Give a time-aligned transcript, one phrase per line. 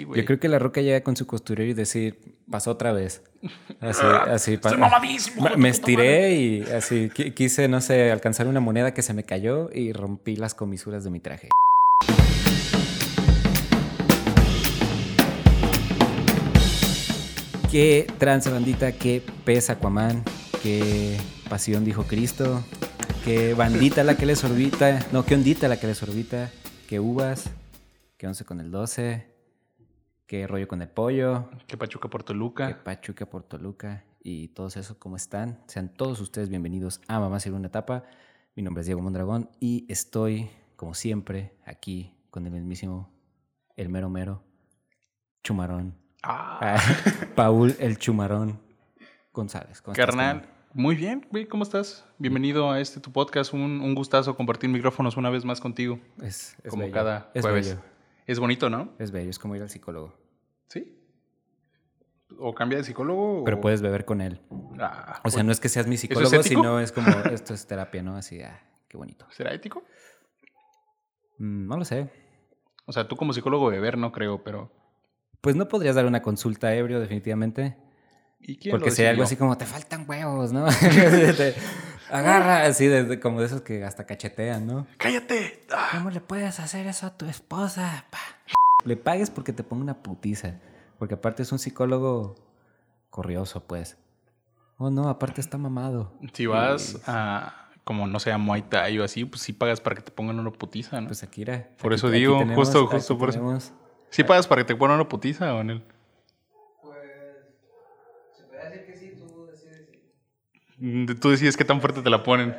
[0.00, 0.18] Sí, güey.
[0.22, 2.16] Yo creo que la roca llega con su costurero y decir,
[2.50, 3.22] pasó otra vez.
[3.80, 4.56] Así, así.
[4.56, 5.42] pa- Estoy mamadísimo.
[5.42, 9.24] Me- Me estiré y así qui- quise, no sé, alcanzar una moneda que se me
[9.24, 11.50] cayó y rompí las comisuras de mi traje.
[17.70, 20.24] Qué trance bandita, qué pesa Aquaman,
[20.62, 21.16] qué
[21.48, 22.64] pasión dijo Cristo,
[23.24, 26.50] qué bandita la que les orbita, no, qué ondita la que les orbita,
[26.88, 27.44] qué uvas,
[28.18, 29.24] qué once con el 12,
[30.30, 32.84] qué rollo con el pollo, Que Pachuca por qué Toluca.
[32.84, 35.60] Pachuca por Toluca y todos esos, ¿cómo están?
[35.66, 38.04] Sean todos ustedes bienvenidos a Mamá una Etapa.
[38.54, 43.12] Mi nombre es Diego Mondragón y estoy, como siempre, aquí con el mismísimo,
[43.74, 44.44] el mero mero,
[45.42, 45.96] Chumarón.
[46.22, 46.80] Ah, Ah,
[47.34, 48.60] Paul el Chumarón
[49.32, 49.82] González.
[49.82, 50.48] ¿Cómo estás, carnal.
[50.72, 52.04] Muy bien, güey, ¿cómo estás?
[52.18, 53.52] Bienvenido a este tu podcast.
[53.52, 55.98] Un, un gustazo compartir micrófonos una vez más contigo.
[56.22, 57.70] Es, es como bello, cada es jueves.
[57.70, 57.82] bello,
[58.30, 58.92] Es bonito, ¿no?
[59.00, 60.14] es bello, es como ir al psicólogo.
[60.68, 60.96] Sí.
[62.38, 63.42] O cambia de psicólogo.
[63.44, 64.40] Pero o- puedes beber con él.
[64.78, 68.02] Ah, O sea, no es que seas mi psicólogo, sino es como, esto es terapia,
[68.04, 68.16] ¿no?
[68.16, 69.26] Así, ah, qué bonito.
[69.30, 69.82] ¿Será ético?
[71.38, 72.08] Mm, no lo sé.
[72.86, 74.70] O sea, tú como psicólogo beber no creo, pero.
[75.40, 77.76] Pues no podrías dar una consulta ebrio, definitivamente.
[78.38, 80.66] ¿Y quién Porque lo sería algo así como, te faltan huevos, ¿no?
[82.10, 84.86] Agarra, así, de- de- como de esos que hasta cachetean, ¿no?
[84.98, 85.64] ¡Cállate!
[85.72, 88.04] Ah, ¿Cómo le puedes hacer eso a tu esposa?
[88.10, 88.18] pa?
[88.84, 90.54] Le pagues porque te ponga una putiza.
[90.98, 92.34] Porque aparte es un psicólogo
[93.10, 93.96] corrioso, pues.
[94.78, 96.12] Oh, no, aparte está mamado.
[96.32, 97.68] Si vas a.
[97.84, 100.38] Como no sé, a Muay Thai o así, pues sí pagas para que te pongan
[100.38, 101.06] una putiza, ¿no?
[101.08, 101.68] Pues Akira.
[101.80, 103.72] Por eso digo, justo- justo por eso.
[104.10, 105.82] ¿Sí pagas para que te pongan una putiza o en el.?
[110.69, 110.69] Mm,
[111.20, 112.56] Tú decides qué tan fuerte te la ponen.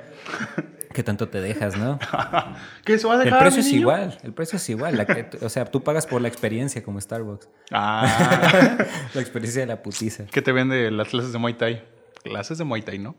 [0.94, 1.98] ¿Qué tanto te dejas, no?
[2.86, 3.80] ¿Qué se va a El precio mi es niño?
[3.82, 4.98] igual, el precio es igual.
[4.98, 7.50] La que- o sea, tú pagas por la experiencia como Starbucks.
[7.72, 8.78] Ah,
[9.14, 10.26] La experiencia de la putiza.
[10.26, 11.84] ¿Qué te vende las clases de Muay Thai?
[12.24, 13.16] Clases de Muay Thai, ¿no?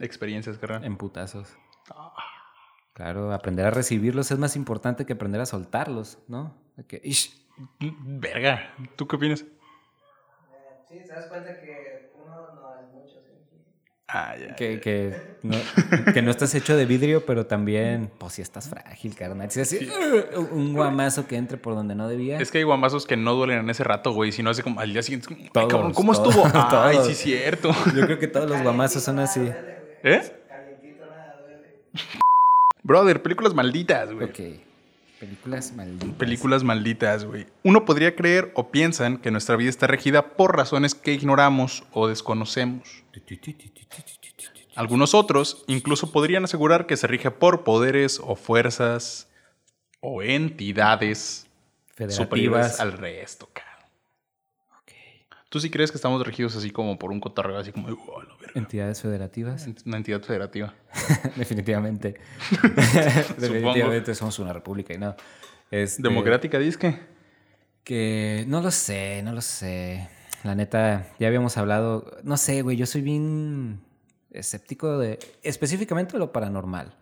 [0.00, 0.84] Experiencias, carnal.
[0.84, 1.48] En putazos.
[2.94, 6.54] Claro, aprender a recibirlos es más importante que aprender a soltarlos, ¿no?
[6.88, 7.46] Que, ish,
[7.78, 8.74] Verga.
[8.96, 9.44] ¿Tú qué opinas?
[10.88, 13.19] Sí, te das cuenta que uno no es mucho.
[14.12, 14.56] Ah, ya.
[14.56, 15.56] que, que, no,
[16.12, 19.50] que no estás hecho de vidrio, pero también, pues si estás frágil, carnal.
[19.50, 22.38] Si así, "Ugh", un guamazo que entre por donde no debía.
[22.40, 24.32] Es que hay guamazos que no duelen en ese rato, güey.
[24.32, 25.24] Si no, hace como al día siguiente.
[25.24, 26.50] es como, "Ay, Todos, cabrón, ¿Cómo todos, estuvo?
[26.82, 27.70] Ay, sí, cierto.
[27.94, 29.40] Yo creo que todos los guamazos son así.
[30.02, 30.22] ¿Eh?
[30.48, 31.68] Calientito nada duele.
[32.82, 34.28] Brother, películas malditas, güey.
[34.28, 34.40] Ok.
[35.20, 36.18] Películas malditas.
[36.18, 37.46] Películas malditas, güey.
[37.62, 42.08] Uno podría creer o piensan que nuestra vida está regida por razones que ignoramos o
[42.08, 43.04] desconocemos.
[44.74, 49.28] Algunos otros incluso podrían asegurar que se rige por poderes o fuerzas
[50.00, 51.46] o entidades
[52.08, 53.69] superiores al resto, cabrón.
[55.50, 58.36] ¿Tú sí crees que estamos regidos así como por un cotorreo, así como, "Oh, la
[58.36, 58.52] verga"?
[58.54, 59.68] Entidades federativas.
[59.84, 60.72] una entidad federativa?
[61.36, 62.20] Definitivamente.
[63.36, 65.16] Definitivamente somos una república y no.
[65.72, 67.00] Este, ¿Democrática, disque?
[67.82, 70.08] Que no lo sé, no lo sé.
[70.44, 72.18] La neta, ya habíamos hablado.
[72.22, 73.80] No sé, güey, yo soy bien
[74.30, 75.18] escéptico de.
[75.42, 76.94] Específicamente de lo paranormal.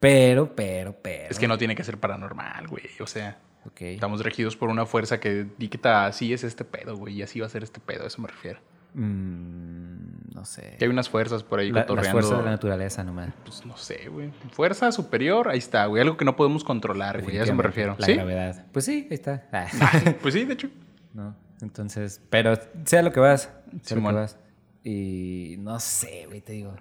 [0.00, 1.30] Pero, pero, pero.
[1.30, 2.84] Es que no tiene que ser paranormal, güey.
[3.00, 3.38] O sea,
[3.80, 7.46] Estamos regidos por una fuerza que dicta así es este pedo, güey, y así va
[7.46, 8.60] a ser este pedo, a eso me refiero.
[8.94, 10.76] Mm, no sé.
[10.78, 13.30] Que hay unas fuerzas por ahí La- las fuerzas de la naturaleza nomás.
[13.44, 14.30] Pues no sé, güey.
[14.52, 16.02] Fuerza superior, ahí está, güey.
[16.02, 17.38] Algo que no podemos controlar, güey.
[17.38, 17.96] A eso me refiero.
[17.98, 18.14] La ¿Sí?
[18.14, 18.66] gravedad.
[18.72, 19.48] Pues sí, ahí está.
[19.52, 19.66] Ah.
[20.22, 20.68] pues sí, de hecho.
[21.14, 23.48] No, entonces, pero sea lo que vas,
[23.82, 24.36] sea lo que vas.
[24.82, 26.74] Y no sé, güey, te digo.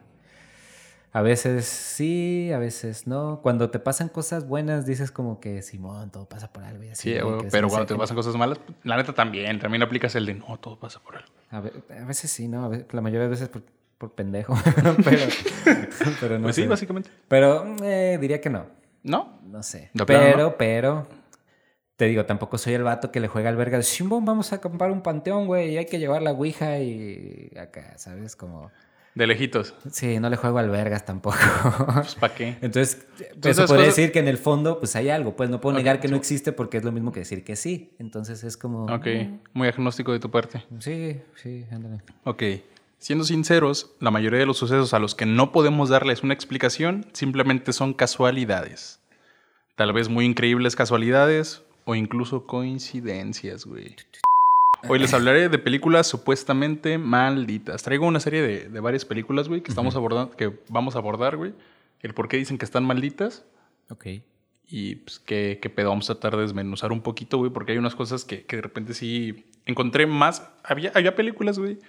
[1.15, 3.39] A veces sí, a veces no.
[3.43, 6.83] Cuando te pasan cosas buenas, dices como que Simón, todo pasa por algo.
[6.83, 9.59] Y así, Sí, güey, Pero cuando te pasan cosas malas, la neta también.
[9.59, 11.29] También aplicas el de no, todo pasa por algo.
[11.51, 11.71] A, ve-
[12.01, 12.65] a veces sí, ¿no?
[12.65, 13.61] A ve- la mayoría de veces por,
[13.99, 14.55] por pendejo.
[15.05, 15.19] pero,
[16.19, 17.11] pero no pues sí, básicamente.
[17.27, 18.65] Pero eh, diría que no.
[19.03, 19.39] ¿No?
[19.45, 19.91] No sé.
[19.93, 21.07] ¿De plano pero, pero.
[21.95, 24.55] Te digo, tampoco soy el vato que le juega al verga de Simón, vamos a
[24.55, 28.35] acampar un panteón, güey, y hay que llevar la ouija y acá, ¿sabes?
[28.35, 28.71] Como.
[29.15, 29.75] De lejitos.
[29.91, 31.37] Sí, no le juego al vergas tampoco.
[31.93, 32.57] Pues, ¿para qué?
[32.61, 35.35] Entonces, eso esas podría cosas- decir que en el fondo, pues hay algo.
[35.35, 37.91] Pues no puedo negar que no existe porque es lo mismo que decir que sí.
[37.99, 38.85] Entonces es como.
[38.85, 39.07] Ok.
[39.53, 40.63] Muy agnóstico de tu parte.
[40.79, 42.01] Sí, sí, ándale.
[42.23, 42.43] Ok.
[42.97, 47.05] Siendo sinceros, la mayoría de los sucesos a los que no podemos darles una explicación
[47.13, 48.99] simplemente son casualidades.
[49.75, 53.95] Tal vez muy increíbles casualidades o incluso coincidencias, güey.
[54.87, 57.83] Hoy les hablaré de películas supuestamente malditas.
[57.83, 61.37] Traigo una serie de, de varias películas, güey, que estamos abordando, que vamos a abordar,
[61.37, 61.53] güey.
[62.01, 63.45] El por qué dicen que están malditas
[63.89, 64.07] Ok.
[64.67, 65.89] Y pues, ¿qué, qué pedo?
[65.89, 68.61] Vamos a tratar de desmenuzar un poquito, güey, porque hay unas cosas que, que de
[68.61, 70.49] repente sí encontré más.
[70.63, 71.79] Había, había películas, güey,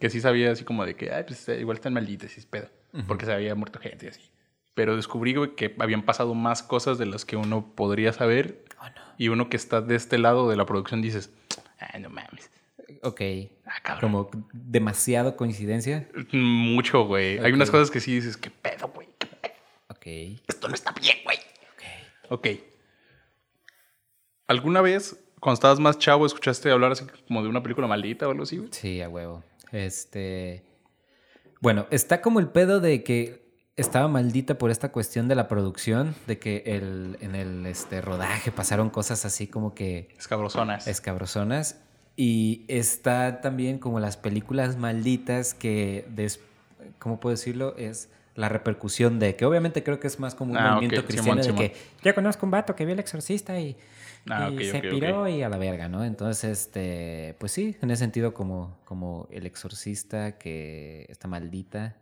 [0.00, 2.68] que sí sabía así como de que, ay, pues igual están malditas y es pedo,
[3.06, 4.22] porque se había muerto gente y así.
[4.74, 8.64] Pero descubrí, güey, que habían pasado más cosas de las que uno podría saber.
[8.80, 9.14] Oh, no.
[9.16, 11.30] Y uno que está de este lado de la producción dices,
[12.00, 12.50] no mames.
[13.02, 13.20] Ok.
[13.64, 14.00] Ah, cabrón.
[14.12, 16.08] Como demasiado coincidencia.
[16.32, 17.38] Mucho, güey.
[17.38, 19.08] Hay unas cosas que sí dices, qué pedo, güey.
[19.88, 20.06] Ok.
[20.46, 21.38] Esto no está bien, güey.
[21.38, 22.30] Ok.
[22.30, 22.48] Ok.
[24.46, 28.30] ¿Alguna vez, cuando estabas más chavo, escuchaste hablar así como de una película maldita o
[28.30, 28.68] algo así, güey?
[28.72, 29.42] Sí, a huevo.
[29.72, 30.62] Este.
[31.60, 33.43] Bueno, está como el pedo de que
[33.76, 38.52] estaba maldita por esta cuestión de la producción, de que el, en el este, rodaje
[38.52, 40.86] pasaron cosas así como que Escabrosonas.
[40.86, 41.80] escabrosonas.
[42.16, 46.38] Y está también como las películas malditas que, des-
[47.00, 47.74] ¿cómo puedo decirlo?
[47.76, 51.06] Es la repercusión de que obviamente creo que es más como un Ah, movimiento ok,
[51.06, 53.76] cristiano Simón, de que yo conozco un vato que vio el exorcista y,
[54.30, 54.90] Ah, y se ok, ok.
[54.90, 56.04] piró y a la verga, ¿no?
[56.04, 61.96] Entonces, este, pues sí, en ese sentido como, como el exorcista que está maldita,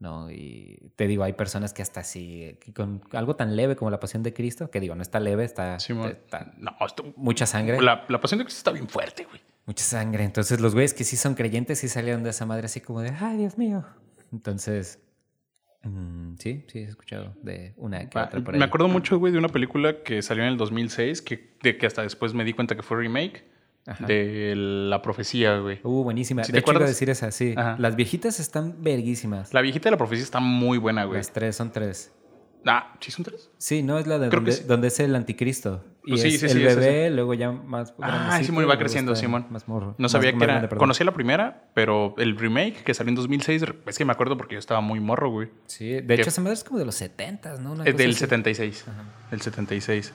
[0.00, 0.30] ¿no?
[0.30, 4.00] Y te digo, hay personas que hasta así, que con algo tan leve como la
[4.00, 7.80] pasión de Cristo, que digo, no está leve, está, está No, esto- mucha sangre.
[7.80, 9.40] la, la pasión de Cristo está bien fuerte, güey.
[9.66, 10.24] Mucha sangre.
[10.24, 13.10] Entonces los güeyes que sí son creyentes sí salieron de esa madre así como de,
[13.20, 13.84] ay, Dios mío.
[14.32, 14.98] Entonces,
[15.82, 18.58] mm, sí, sí he escuchado de una que Ah, otra por ahí.
[18.58, 21.86] me acuerdo mucho, güey, de una película que salió en el 2006, que, de que
[21.86, 23.44] hasta después me di cuenta que fue remake,
[23.86, 24.06] Ajá.
[24.06, 25.80] de La Profecía, güey.
[25.82, 26.44] Uh, buenísima.
[26.44, 27.54] ¿Sí de te hecho, iba a decir esa, sí.
[27.56, 27.76] Ajá.
[27.78, 29.52] Las viejitas están verguísimas.
[29.54, 31.16] La viejita de La Profecía está muy buena, güey.
[31.18, 32.12] Las tres, son tres.
[32.66, 33.50] Ah, ¿sí son tres?
[33.56, 34.64] Sí, no es la de donde, sí.
[34.64, 35.82] donde es el anticristo.
[36.04, 39.46] Y Pues sí, es sí, el bebé, luego ya más Ah, Simón, va creciendo, Simón.
[39.48, 39.94] Más morro.
[39.96, 40.68] No sabía más- que era.
[40.68, 44.56] Conocía la primera, pero el remake que salió en 2006, es que me acuerdo porque
[44.56, 45.48] yo estaba muy morro, güey.
[45.66, 47.72] Sí, de que- hecho esa madre es como de los 70, ¿no?
[47.72, 48.18] Una Es cosa del así.
[48.20, 48.84] 76.
[49.30, 50.12] Del 76.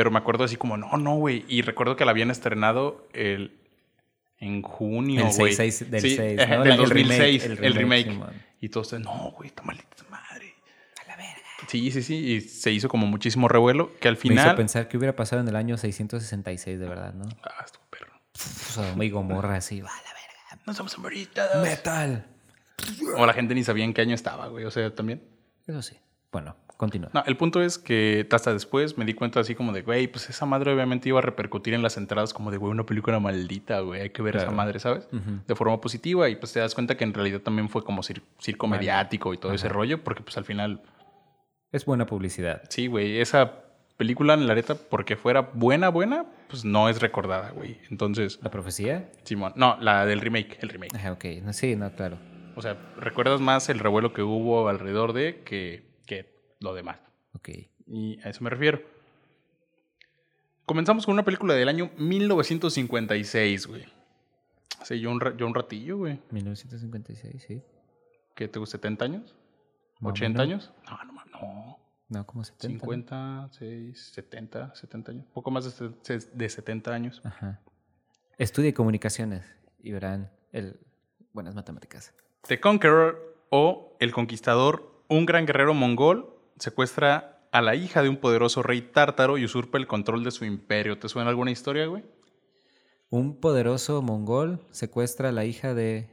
[0.00, 1.44] Pero me acuerdo así como, no, no, güey.
[1.46, 3.60] Y recuerdo que la habían estrenado el,
[4.38, 5.52] en junio, El güey.
[5.52, 6.62] 6 del Sí, 6, ajá, ¿no?
[6.64, 8.18] Del El remake, 2006, el el remake,
[8.62, 10.54] y todos, no, güey, está maldita madre.
[11.04, 11.42] A la verga.
[11.68, 12.14] Sí, sí, sí.
[12.14, 14.56] Y se hizo como muchísimo revuelo que al Me hizo final...
[14.56, 17.26] pensar que hubiera pasado en el año 666, de verdad, ¿no?
[17.42, 18.14] Ah, estuvo perro.
[18.34, 20.62] O sea, muy gomorra así, va a la verga.
[20.66, 21.60] No somos ahorita.
[21.60, 22.24] Metal.
[23.18, 24.64] O la gente ni sabía en qué año estaba, güey.
[24.64, 25.22] O sea, también.
[25.66, 25.98] Eso sí.
[26.32, 27.10] Bueno, continúa.
[27.12, 30.30] No, el punto es que hasta después me di cuenta así como de, güey, pues
[30.30, 33.80] esa madre obviamente iba a repercutir en las entradas como de, güey, una película maldita,
[33.80, 34.56] güey, hay que ver esa Claro.
[34.56, 35.08] madre, ¿sabes?
[35.46, 38.22] De forma positiva y pues te das cuenta que en realidad también fue como cir-
[38.38, 38.78] circo Vale.
[38.80, 40.82] mediático y todo ese rollo, porque pues al final,
[41.72, 42.62] Es buena publicidad.
[42.68, 43.64] sí, güey, esa
[43.96, 47.78] película, la neta, porque fuera buena, buena, pues no es recordada, güey.
[47.90, 49.10] Entonces, ¿La profecía?
[49.24, 50.94] Simón, no, la del remake, el remake.
[50.96, 51.24] Ajá, ok.
[51.42, 52.16] No, sí, no, claro.
[52.56, 56.26] O sea, recuerdas más el revuelo que hubo alrededor de que, que
[56.58, 56.98] lo demás.
[57.34, 57.50] Ok.
[57.86, 58.82] Y a eso me refiero.
[60.66, 63.84] Comenzamos con una película del año 1956, güey.
[64.80, 66.20] Hace yo un, yo un ratillo, güey.
[66.32, 67.62] 1956, sí.
[68.34, 68.80] ¿Qué te gusta?
[68.80, 69.36] ¿70 años?
[70.00, 70.40] Más o ¿80 menos.
[70.40, 70.72] años?
[70.88, 71.78] No, no, no.
[72.08, 72.74] No, como 70.
[72.74, 72.80] ¿no?
[72.80, 75.26] 50, 6, 70, 70 años.
[75.32, 77.20] Poco más de, de 70 años.
[77.22, 77.60] Ajá.
[78.36, 79.44] Estudie comunicaciones
[79.80, 80.80] y verán el...
[81.32, 82.12] buenas matemáticas.
[82.48, 88.16] The Conqueror o El Conquistador, un gran guerrero mongol, secuestra a la hija de un
[88.16, 90.98] poderoso rey tártaro y usurpa el control de su imperio.
[90.98, 92.04] ¿Te suena alguna historia, güey?
[93.10, 96.08] Un poderoso mongol secuestra a la hija de...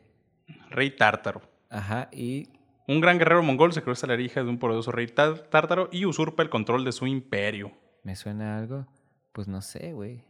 [0.71, 1.41] Rey tártaro.
[1.69, 2.49] Ajá, y...
[2.87, 6.05] Un gran guerrero mongol secuestra a la hija de un poderoso rey tar- tártaro y
[6.05, 7.71] usurpa el control de su imperio.
[8.03, 8.87] ¿Me suena algo?
[9.33, 10.23] Pues no sé, güey.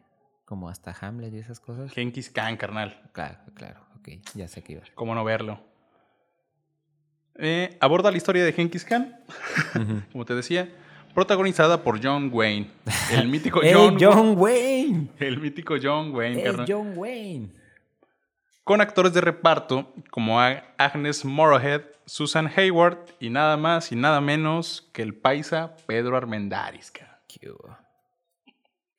[0.43, 1.91] Como hasta Hamlet y esas cosas.
[1.93, 3.09] Genghis Khan, carnal.
[3.13, 3.79] Claro, claro.
[3.99, 4.81] Ok, ya sé que iba.
[4.95, 5.61] ¿Cómo no verlo?
[7.39, 9.15] Eh, aborda la historia de Genghis Khan,
[10.11, 10.69] como te decía,
[11.13, 12.69] protagonizada por John Wayne.
[13.11, 15.09] El mítico ¡Ey, John, John Wayne!
[15.19, 16.65] El mítico John Wayne, ¡Ey, carnal.
[16.67, 17.49] John Wayne!
[18.63, 24.89] Con actores de reparto como Agnes Moorehead, Susan Hayward y nada más y nada menos
[24.91, 26.91] que el paisa Pedro Armendáriz.
[26.91, 27.05] ¿Qué?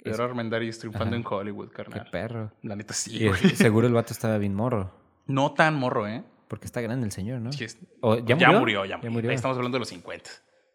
[0.02, 1.16] Pedro Armendáriz triunfando Ajá.
[1.16, 2.08] en Hollywood, ¡Qué carnal.
[2.10, 2.52] perro!
[2.62, 3.40] La neta sí, güey.
[3.56, 4.90] seguro el vato estaba bien morro.
[5.26, 6.22] No tan morro, ¿eh?
[6.48, 7.52] Porque está grande el señor, ¿no?
[7.52, 8.58] Sí es- ¿O ¿Ya ya murió?
[8.60, 9.30] murió, ya murió.
[9.30, 10.30] Ahí estamos hablando de los 50.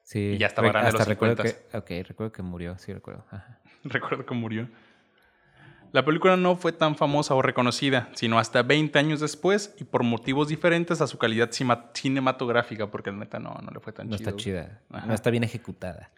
[0.06, 0.20] Sí.
[0.34, 1.54] y ya estaba grande los recuerdo 50s.
[1.72, 3.26] que, Ok, recuerdo que murió, sí recuerdo.
[3.32, 3.60] Ajá.
[3.84, 4.70] Recuerdo que murió.
[5.94, 10.04] La película no fue tan famosa o reconocida, sino hasta 20 años después y por
[10.04, 11.52] motivos diferentes a su calidad
[11.94, 14.30] cinematográfica, porque la neta no, no le fue tan No chido.
[14.30, 14.82] está chida.
[14.90, 15.06] Ajá.
[15.06, 16.12] No está bien ejecutada.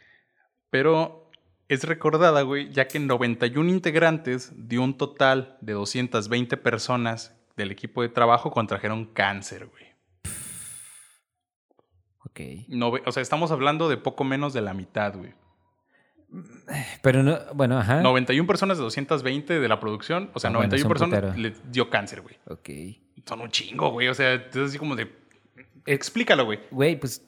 [0.70, 1.30] Pero
[1.68, 8.02] es recordada, güey, ya que 91 integrantes de un total de 220 personas del equipo
[8.02, 9.86] de trabajo contrajeron cáncer, güey.
[12.26, 12.68] Ok.
[12.68, 15.34] No, o sea, estamos hablando de poco menos de la mitad, güey.
[17.02, 18.02] Pero no, bueno, ajá.
[18.02, 21.54] 91 personas de 220 de la producción, o sea, Ah, bueno, 91 son personas le
[21.72, 22.36] dio cáncer, güey.
[22.48, 22.70] Ok.
[23.26, 24.08] Son un chingo, güey.
[24.10, 25.16] O sea, es así como de.
[25.86, 26.60] Explícalo, güey.
[26.72, 27.26] Güey, pues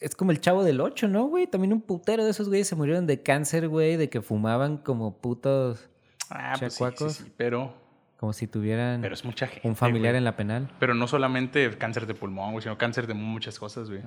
[0.00, 1.46] es como el chavo del 8, ¿no, güey?
[1.46, 5.18] También un putero de esos güeyes se murieron de cáncer, güey, de que fumaban como
[5.20, 5.88] putos,
[6.30, 7.12] Ah, pues sí, sí, Chacuacos.
[7.14, 7.74] sí, pero,
[8.18, 9.66] como si tuvieran pero es mucha gente.
[9.66, 10.18] un familiar güey.
[10.18, 10.68] en la penal.
[10.78, 14.02] Pero no solamente cáncer de pulmón, güey, sino cáncer de muchas cosas, güey.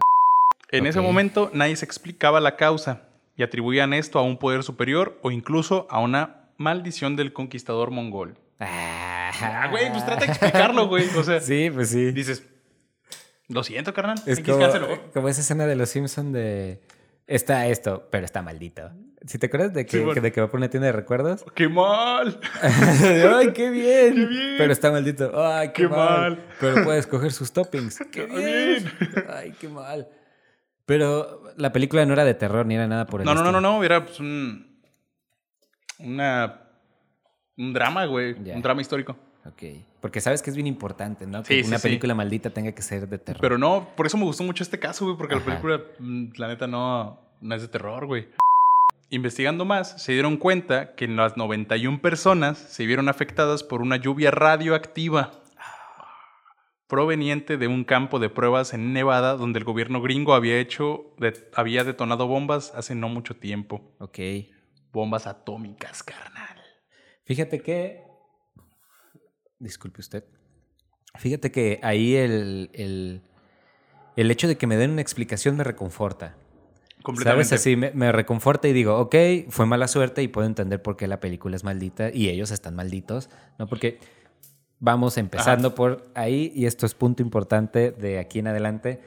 [0.69, 3.03] En ese momento nadie se explicaba la causa
[3.35, 8.37] y atribuían esto a un poder superior o incluso a una maldición del conquistador mongol.
[8.59, 11.05] Ah, güey, pues trata de explicarlo, güey.
[11.17, 12.11] O sea, Sí, pues sí.
[12.11, 12.45] dices,
[13.47, 14.17] lo siento, carnal.
[14.25, 14.59] Es como,
[15.13, 16.79] como esa escena de los Simpsons de
[17.35, 18.91] está esto, pero está maldito.
[19.25, 20.19] Si te acuerdas de que, Sí, bueno.
[20.19, 21.45] de que va por una tienda de recuerdos?
[21.55, 22.39] ¡Qué mal!
[22.61, 24.15] ¡Ay, qué bien!
[24.15, 24.55] ¡Qué bien!
[24.57, 25.31] Pero está maldito.
[25.45, 26.31] ¡Ay, qué, ¡Qué mal!
[26.37, 26.45] mal!
[26.59, 27.99] Pero puedes coger sus toppings.
[28.11, 28.91] ¡Qué ¡Qué bien!
[29.29, 30.07] ¡Ay, qué mal!
[30.85, 33.51] Pero la película no era de terror ni era nada por el No, no, no,
[33.51, 33.83] no, no.
[33.83, 34.81] Era pues un.
[35.99, 36.61] Una.
[37.57, 38.35] Un drama, güey.
[38.43, 38.55] Ya.
[38.55, 39.15] Un drama histórico.
[39.45, 39.63] Ok.
[40.01, 41.43] Porque sabes que es bien importante, ¿no?
[41.43, 41.83] Que sí, una sí.
[41.83, 43.39] película maldita tenga que ser de terror.
[43.41, 45.43] Pero no, por eso me gustó mucho este caso, güey, porque Ajá.
[45.43, 48.27] la película, mm, la neta, no, no es de terror, güey.
[49.11, 54.31] Investigando más, se dieron cuenta que las 91 personas se vieron afectadas por una lluvia
[54.31, 55.31] radioactiva
[56.87, 61.47] proveniente de un campo de pruebas en Nevada donde el gobierno gringo había hecho, de-
[61.55, 63.81] había detonado bombas hace no mucho tiempo.
[63.99, 64.19] Ok.
[64.91, 66.57] Bombas atómicas, carnal.
[67.25, 68.01] Fíjate que.
[69.61, 70.23] Disculpe usted.
[71.15, 73.21] Fíjate que ahí el, el,
[74.15, 76.35] el hecho de que me den una explicación me reconforta.
[77.03, 77.49] Completamente.
[77.49, 77.61] ¿Sabes?
[77.61, 79.15] Así me, me reconforta y digo, ok,
[79.49, 82.75] fue mala suerte y puedo entender por qué la película es maldita y ellos están
[82.75, 83.67] malditos, ¿no?
[83.67, 83.99] Porque
[84.79, 88.99] vamos empezando por ahí y esto es punto importante de aquí en adelante.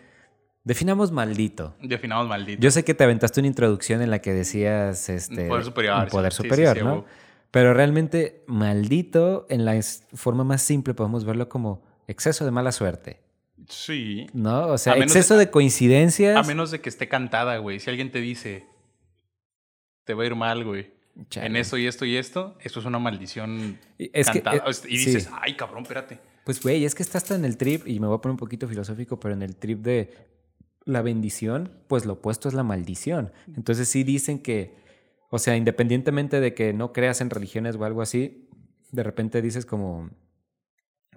[0.62, 1.74] Definamos maldito.
[1.82, 2.62] Definamos maldito.
[2.62, 6.04] Yo sé que te aventaste una introducción en la que decías este, Un poder superior,
[6.04, 7.04] un poder sí, sí, sí, superior, sí, ¿no?
[7.54, 9.80] Pero realmente maldito, en la
[10.14, 13.20] forma más simple, podemos verlo como exceso de mala suerte,
[13.68, 14.26] Sí.
[14.32, 14.66] ¿no?
[14.66, 16.36] O sea, exceso de- de coincidencias.
[16.36, 17.78] A menos de que esté cantada, güey.
[17.78, 18.66] Si alguien te dice,
[20.02, 20.92] te va a ir mal, güey.
[21.30, 21.46] Chale.
[21.46, 24.68] En esto y esto y esto, eso es una maldición Y es que, cantada.
[24.68, 25.30] eh, y dices, sí.
[25.40, 26.18] ay, cabrón, espérate.
[26.44, 28.38] Pues, güey, es que está hasta en el trip, y me voy a poner un
[28.38, 30.12] poquito filosófico, pero en el trip de
[30.84, 33.32] la bendición, pues lo opuesto es la maldición.
[33.56, 34.74] Entonces sí dicen que,
[35.34, 38.48] o sea, independientemente de que no creas en religiones o algo así,
[38.92, 40.10] de repente dices como,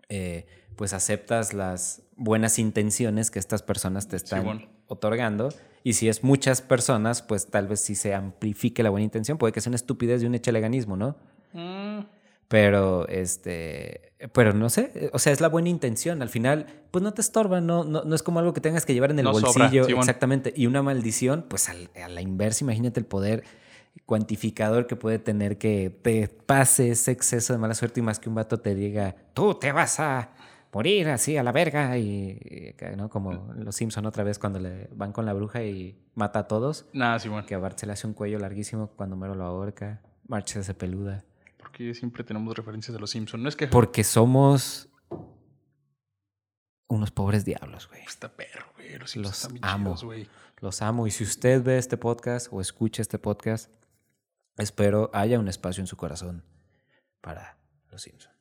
[0.10, 0.46] eh,
[0.76, 4.62] pues aceptas las buenas intenciones que estas personas te están bueno.
[4.88, 5.50] otorgando.
[5.84, 9.38] Y si es muchas personas, pues tal vez sí se amplifique la buena intención.
[9.38, 11.16] Puede que sea una estupidez y un echeleganismo, ¿no?
[11.54, 12.06] Mm,
[12.48, 16.22] Pero, este, pero no sé, o sea, es la buena intención.
[16.22, 18.94] Al final, pues no te estorba, no, no, no es como algo que tengas que
[18.94, 19.84] llevar en el No sobra, bolsillo.
[19.84, 20.02] sí, bueno.
[20.02, 20.54] exactamente.
[20.56, 23.44] Y una maldición, pues al- a la inversa, imagínate el poder
[24.08, 28.30] cuantificador que puede tener que te pase ese exceso de mala suerte y más que
[28.30, 30.32] un vato te diga, tú te vas a
[30.74, 33.10] morir así a la verga y, ¿no?
[33.10, 36.88] Como los Simpson otra vez cuando le van con la bruja y mata a todos,
[36.94, 37.46] nada, sí, bueno.
[37.46, 40.74] que a Bart se le hace un cuello larguísimo cuando Mero lo ahorca, March se
[40.74, 41.26] peluda.
[41.58, 43.44] Porque siempre tenemos referencias de los Simpsons.
[43.44, 44.90] No es que Porque somos
[46.88, 48.02] unos pobres diablos, güey.
[48.04, 48.98] está perro, güey.
[48.98, 49.90] Los Los amo.
[49.90, 50.30] chidos, güey.
[50.62, 51.08] Los amo.
[51.08, 53.70] Y si usted ve este podcast o escucha este podcast,
[54.58, 56.44] espero haya un espacio en su corazón
[57.22, 57.58] para
[57.92, 58.34] los Simpsons.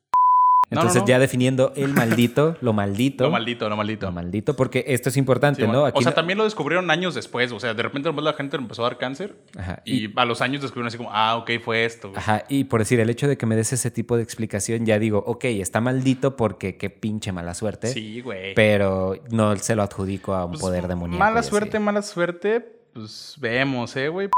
[0.68, 1.06] No, no, Entonces, no.
[1.06, 3.22] ya definiendo el maldito, lo maldito.
[3.22, 4.06] Lo maldito, lo maldito.
[4.06, 5.84] Lo maldito, porque esto es importante, Sí, ¿no?
[5.86, 7.52] Aquí o sea, también lo descubrieron años después.
[7.52, 9.36] O sea, de repente la gente empezó a dar cáncer.
[9.56, 12.08] Ajá, Y, a los años descubrieron así como, ah, ok, fue esto.
[12.08, 12.18] güey.
[12.18, 14.98] Ajá, y por decir, el hecho de que me des ese tipo de explicación, ya
[14.98, 17.86] digo, ok, está maldito porque qué pinche mala suerte.
[17.86, 18.52] Sí, güey.
[18.54, 21.16] Pero no se lo adjudico a un Pues, poder demoníaco.
[21.20, 21.50] Mala así.
[21.50, 22.72] suerte, mala suerte.
[22.92, 24.30] Pues vemos, ¿eh, güey?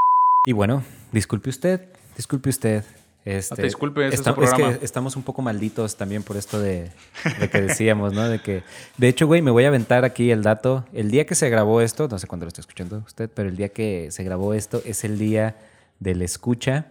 [0.48, 1.82] Y bueno, disculpe usted,
[2.16, 2.82] disculpe usted.
[3.26, 4.78] Este, No te disculpe, es programa.
[4.78, 6.90] que estamos un poco malditos también por esto de,
[7.38, 8.26] de que decíamos, ¿no?
[8.26, 8.62] De que,
[8.96, 10.86] de hecho, güey, me voy a aventar aquí el dato.
[10.94, 13.56] El día que se grabó esto, no sé cuándo lo está escuchando usted, pero el
[13.58, 15.56] día que se grabó esto es el día
[16.00, 16.86] del escucha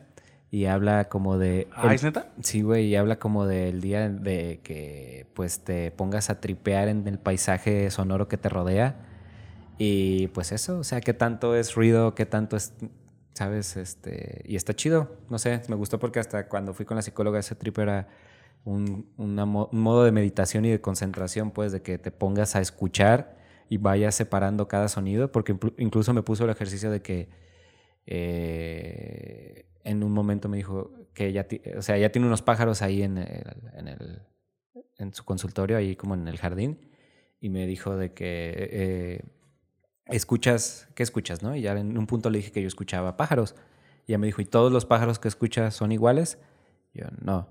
[0.51, 1.67] y habla como de...
[1.73, 2.27] Ah, el- ¿es neta?
[2.43, 7.07] Sí, güey, y habla como del día de que pues te pongas a tripear en
[7.07, 8.97] el paisaje sonoro que te rodea.
[9.79, 12.73] Y pues eso, o sea, qué tanto es ruido, qué tanto es,
[13.37, 13.77] ¿sabes?
[13.77, 17.39] Este, y está chido, no sé, me gustó porque hasta cuando fui con la psicóloga
[17.39, 18.07] ese trip era
[18.65, 19.35] un, un
[19.81, 23.37] modo de meditación y de concentración, pues, de que te pongas a escuchar
[23.69, 27.29] y vayas separando cada sonido, porque inclu- incluso me puso el ejercicio de que
[28.07, 33.03] eh, en un momento me dijo que ya, o sea, ya tiene unos pájaros ahí
[33.03, 34.21] en, el- en, el-
[34.97, 36.79] en su consultorio, ahí como en el jardín,
[37.39, 39.21] y me dijo de que eh,
[40.09, 41.55] escuchas, ¿qué escuchas, no?
[41.55, 43.55] Y ya en un punto le dije que yo escuchaba pájaros.
[44.05, 46.37] Y ella me dijo, ¿y todos los pájaros que escuchas son iguales?
[46.93, 47.47] Yo, no.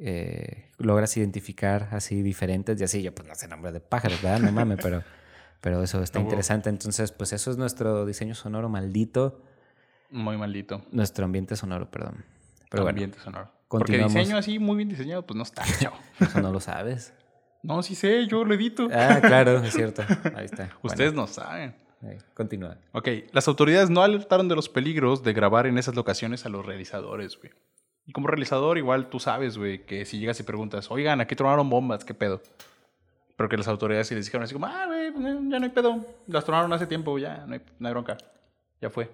[0.00, 3.02] Eh, logras identificar así diferentes y así.
[3.02, 4.40] Yo, pues no sé nombre de pájaros, ¿verdad?
[4.40, 5.02] No mames, pero,
[5.60, 6.70] pero eso está No, interesante.
[6.70, 9.42] Entonces, pues eso es nuestro diseño sonoro maldito.
[10.10, 10.82] Muy maldito.
[10.92, 12.24] Nuestro ambiente sonoro, perdón.
[12.70, 13.50] Pero bueno, ambiente sonoro.
[13.68, 15.62] Porque diseño así muy bien diseñado, pues no está,
[16.20, 17.12] eso no lo sabes.
[17.62, 18.88] No, sí sé, yo lo edito.
[18.92, 20.02] Ah, claro, es cierto.
[20.34, 20.70] Ahí está.
[20.82, 21.74] Ustedes no saben.
[22.34, 22.78] Continúa.
[22.92, 26.64] Ok, las autoridades no alertaron de los peligros de grabar en esas locaciones a los
[26.64, 27.52] realizadores, güey.
[28.06, 31.68] Y como realizador, igual tú sabes, güey, que si llegas y preguntas, oigan, aquí tronaron
[31.68, 32.40] bombas, ¿qué pedo?
[33.36, 35.70] Pero que las autoridades sí les dijeron así como, ah, güey, pues, ya no hay
[35.70, 36.06] pedo.
[36.26, 38.16] Las tronaron hace tiempo, ya, no hay, no hay bronca.
[38.80, 39.10] Ya fue.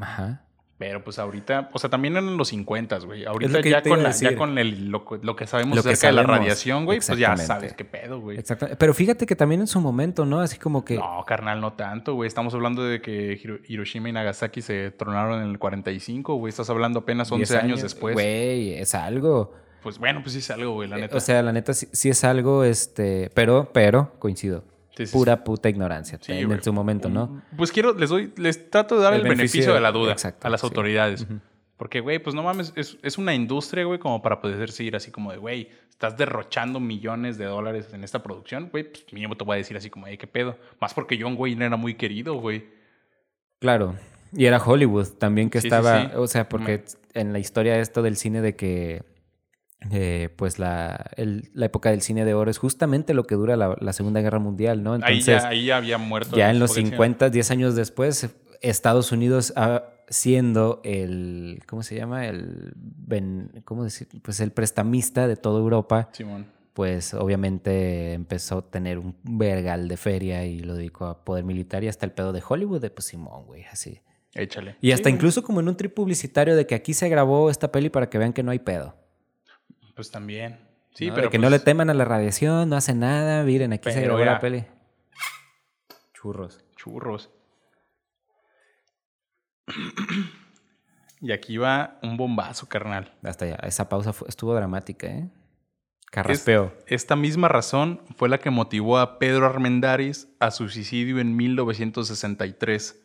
[0.00, 0.44] Ajá.
[0.80, 3.26] Pero pues ahorita, o sea, también en los 50, güey.
[3.26, 6.12] Ahorita ya con, la- ya con el, lo, lo que sabemos Lo que acerca de
[6.14, 7.46] la radiación, güey, pues ya exactamente.
[7.46, 8.38] sabes qué pedo, güey.
[8.38, 8.66] Exacto.
[8.78, 10.40] Pero fíjate que también en su momento, ¿no?
[10.40, 10.96] Así como que.
[10.96, 12.28] No, carnal, no tanto, güey.
[12.28, 16.48] Estamos hablando de que Hiro- Hiroshima y Nagasaki se tronaron en el 45, güey.
[16.48, 18.14] Estás hablando apenas 11 10 años, después.
[18.14, 19.52] Güey, es algo.
[19.82, 21.16] Pues bueno, pues sí es algo, güey, la Eh, neta.
[21.18, 23.30] O sea, la neta sí, sí es algo, este.
[23.34, 24.64] Pero, pero, coincido.
[25.06, 26.18] Sí, sí, Pura puta ignorancia.
[26.28, 26.62] En, güey.
[26.62, 27.42] su momento, ¿no?
[27.56, 30.12] Pues quiero, les doy, les trato de dar el, El beneficio, beneficio, de la duda
[30.12, 31.26] exacto, a las autoridades.
[31.76, 35.10] Porque, güey, pues no mames, es, es una industria, güey, como para poder decir así
[35.10, 39.44] como de, güey, estás derrochando millones de dólares en esta producción, güey, pues mínimo te
[39.44, 40.58] voy a decir así como, hey, qué pedo.
[40.78, 42.66] Más porque John Wayne era muy querido, güey.
[43.60, 43.96] Claro.
[44.32, 46.02] Y era Hollywood también que Sí, sí, estaba.
[46.02, 46.10] sí.
[46.16, 49.02] O sea, porque en la historia esto del cine de que.
[49.90, 53.56] Eh, pues la, el- la época del cine de oro es justamente lo que dura
[53.56, 54.92] la, la Segunda Guerra Mundial, ¿no?
[54.94, 56.36] ahí, Entonces, ya, ahí ya había muerto.
[56.36, 58.28] ya en los porque sí, 50, 10 años después,
[58.60, 62.26] Estados Unidos ah, siendo el, ¿cómo se llama?
[62.26, 64.08] El, ben- ¿cómo decir?
[64.22, 66.46] Pues el prestamista de toda Europa, Simón.
[66.74, 71.82] pues obviamente empezó a tener un vergal de feria y lo dedicó a poder militar
[71.84, 74.00] y hasta el pedo de Hollywood de pues Simón, güey, así.
[74.34, 74.76] Échale.
[74.80, 75.14] Y hasta Sí, güey.
[75.14, 78.18] incluso como en un trip publicitario de que aquí se grabó esta peli para que
[78.18, 78.94] vean que no hay pedo.
[80.00, 80.58] Pues también.
[80.94, 81.14] Sí, ¿no?
[81.14, 81.26] pero.
[81.26, 84.00] De que pues, no le teman a la radiación, no hace nada, miren, aquí se
[84.00, 84.64] grabó era- la peli.
[86.14, 86.64] Churros.
[86.74, 87.28] Churros.
[91.20, 93.12] y aquí va un bombazo, carnal.
[93.22, 95.28] Hasta ya, esa pausa fue- estuvo dramática, ¿eh?
[96.10, 96.72] Carraspeo.
[96.86, 103.04] Esta misma razón fue la que motivó a Pedro Armendáriz a su suicidio en 1963,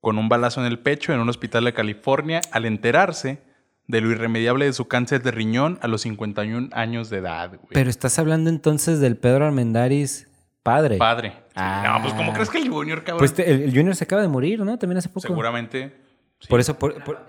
[0.00, 3.49] con un balazo en el pecho en un hospital de California al enterarse
[3.90, 7.60] de lo irremediable de su cáncer de riñón a los 51 años de edad, güey.
[7.72, 10.28] Pero estás hablando entonces del Pedro Armendáriz
[10.62, 10.96] padre.
[10.98, 11.30] Padre.
[11.30, 11.94] Sí, Ah.
[11.98, 13.18] No, pues ¿cómo crees que el Junior, cabrón?
[13.18, 14.78] Pues te- el, el Junior se acaba de morir, ¿no?
[14.78, 15.20] También hace poco.
[15.26, 15.92] Seguramente.
[16.38, 16.48] sí.
[16.48, 17.26] Por eso, por, por-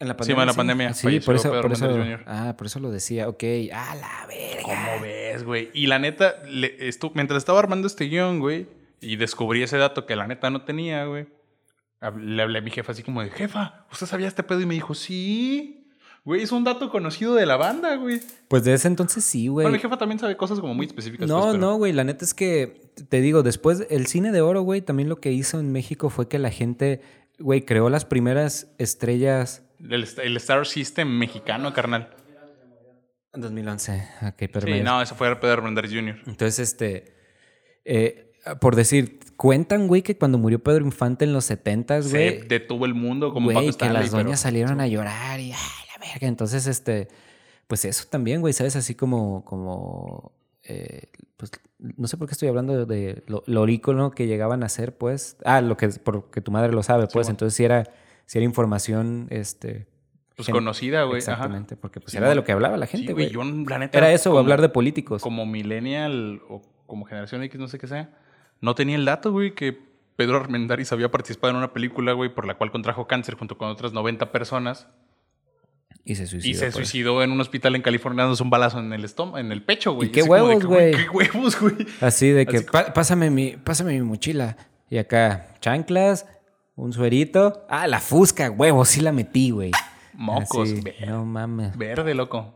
[0.00, 0.42] en la Sí, pandemia.
[0.42, 1.88] en la pandemia Sí, por eso, Pedro por eso.
[2.26, 3.28] Ah, por eso lo decía.
[3.28, 3.42] Ok.
[3.72, 4.62] A la verga.
[4.62, 5.70] ¿Cómo ves, güey?
[5.74, 8.68] Y la neta, le- estu- mientras estaba armando este guion, güey,
[9.00, 11.26] y descubrí ese dato que la neta no tenía, güey,
[12.20, 14.60] le hablé a mi jefa así como de, jefa, ¿usted sabía este pedo?
[14.60, 15.77] Y me dijo, sí.
[16.28, 18.20] Güey, es un dato conocido de la banda, güey.
[18.48, 19.64] Pues de ese entonces sí, güey.
[19.64, 21.26] Bueno, mi jefa también sabe cosas como muy específicas.
[21.26, 21.94] No, pues, pero- no, güey.
[21.94, 25.32] La neta es que, te digo, después el cine de oro, güey, también lo que
[25.32, 27.00] hizo en México fue que la gente,
[27.38, 29.62] güey, creó las primeras estrellas.
[29.80, 32.10] El, el Star System mexicano, carnal.
[33.32, 34.04] En 2011.
[34.26, 36.16] Ok, pero Sí, me- no, eso fue Pedro Armendáriz Jr.
[36.26, 37.14] Entonces, este.
[37.86, 42.48] eh, por decir, cuentan, güey, que cuando murió Pedro Infante en los 70 Se güey.
[42.48, 45.52] detuvo el mundo como Güey, Paco que Stanley, las pero- doñas salieron a llorar y,
[45.52, 45.58] ay,
[45.98, 46.26] verga.
[46.26, 47.08] Entonces, este,
[47.66, 48.76] pues eso también, güey, ¿sabes?
[48.76, 50.32] Así como, como,
[50.64, 54.68] eh, pues, no sé por qué estoy hablando de lo, lo ícono que llegaban a
[54.68, 55.36] ser, pues.
[55.44, 57.28] Ah, lo que, porque tu madre lo sabe, pues.
[57.28, 57.84] Entonces, si era,
[58.26, 59.86] si era información, este.
[60.36, 61.20] Pues conocida, güey.
[61.20, 61.32] ajá.
[61.32, 63.98] Exactamente, porque pues era de lo que hablaba la gente, güey, yo, la neta.
[63.98, 65.20] era eso, o como- hablar de políticos.
[65.20, 68.16] como millennial o como generación X, no sé qué sea,
[68.60, 69.76] no tenía el dato, güey, que
[70.14, 73.68] Pedro Armendáriz había participado en una película, güey, por la cual contrajo cáncer junto con
[73.68, 74.86] otras 90 personas
[76.04, 76.50] Y se suicidó.
[76.50, 76.74] y se pues.
[76.74, 79.92] suicidó en un hospital en California dándose un balazo en el estómago, en el pecho,
[79.92, 80.08] güey.
[80.08, 80.92] ¿Y qué huevos, que, güey?
[80.92, 81.74] ¿Qué huevos, güey?
[82.00, 84.56] Así de que, Así "Pa- pásame, mi, pásame mi mochila.
[84.88, 86.26] Y acá, chanclas,
[86.76, 87.66] un suerito.
[87.68, 89.70] Ah, la fusca, huevo, sí la metí, güey.
[90.14, 91.76] Mocos, Así, no mames.
[91.76, 92.54] verde, loco.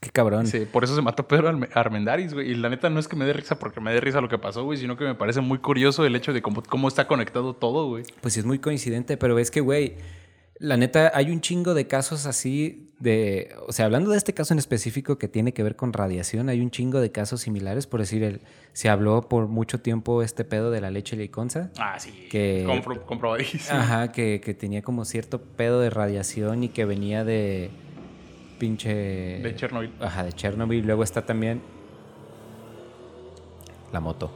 [0.00, 0.46] Qué cabrón.
[0.46, 2.52] Sí, por eso se mató Pedro Arme- Armendáriz, güey.
[2.52, 4.38] Y la neta no es que me dé risa porque me dé risa lo que
[4.38, 7.54] pasó, güey, sino que me parece muy curioso el hecho de cómo, cómo está conectado
[7.54, 8.04] todo, güey.
[8.20, 9.96] Pues sí, es muy coincidente, pero es que, güey,
[10.60, 13.54] la neta, hay un chingo de casos así de.
[13.68, 16.60] O sea, hablando de este caso en específico que tiene que ver con radiación, hay
[16.60, 17.86] un chingo de casos similares.
[17.86, 18.40] Por decir, el,
[18.72, 21.70] se habló por mucho tiempo este pedo de la leche liconza.
[21.78, 22.26] Ah, sí.
[22.30, 23.78] Que- Compro- comprobadísimo.
[23.78, 27.70] Ajá, que, que tenía como cierto pedo de radiación y que venía de
[28.58, 29.38] pinche...
[29.38, 29.92] De Chernobyl.
[30.00, 30.84] Ajá, de Chernobyl.
[30.84, 31.62] Luego está también
[33.92, 34.30] la moto.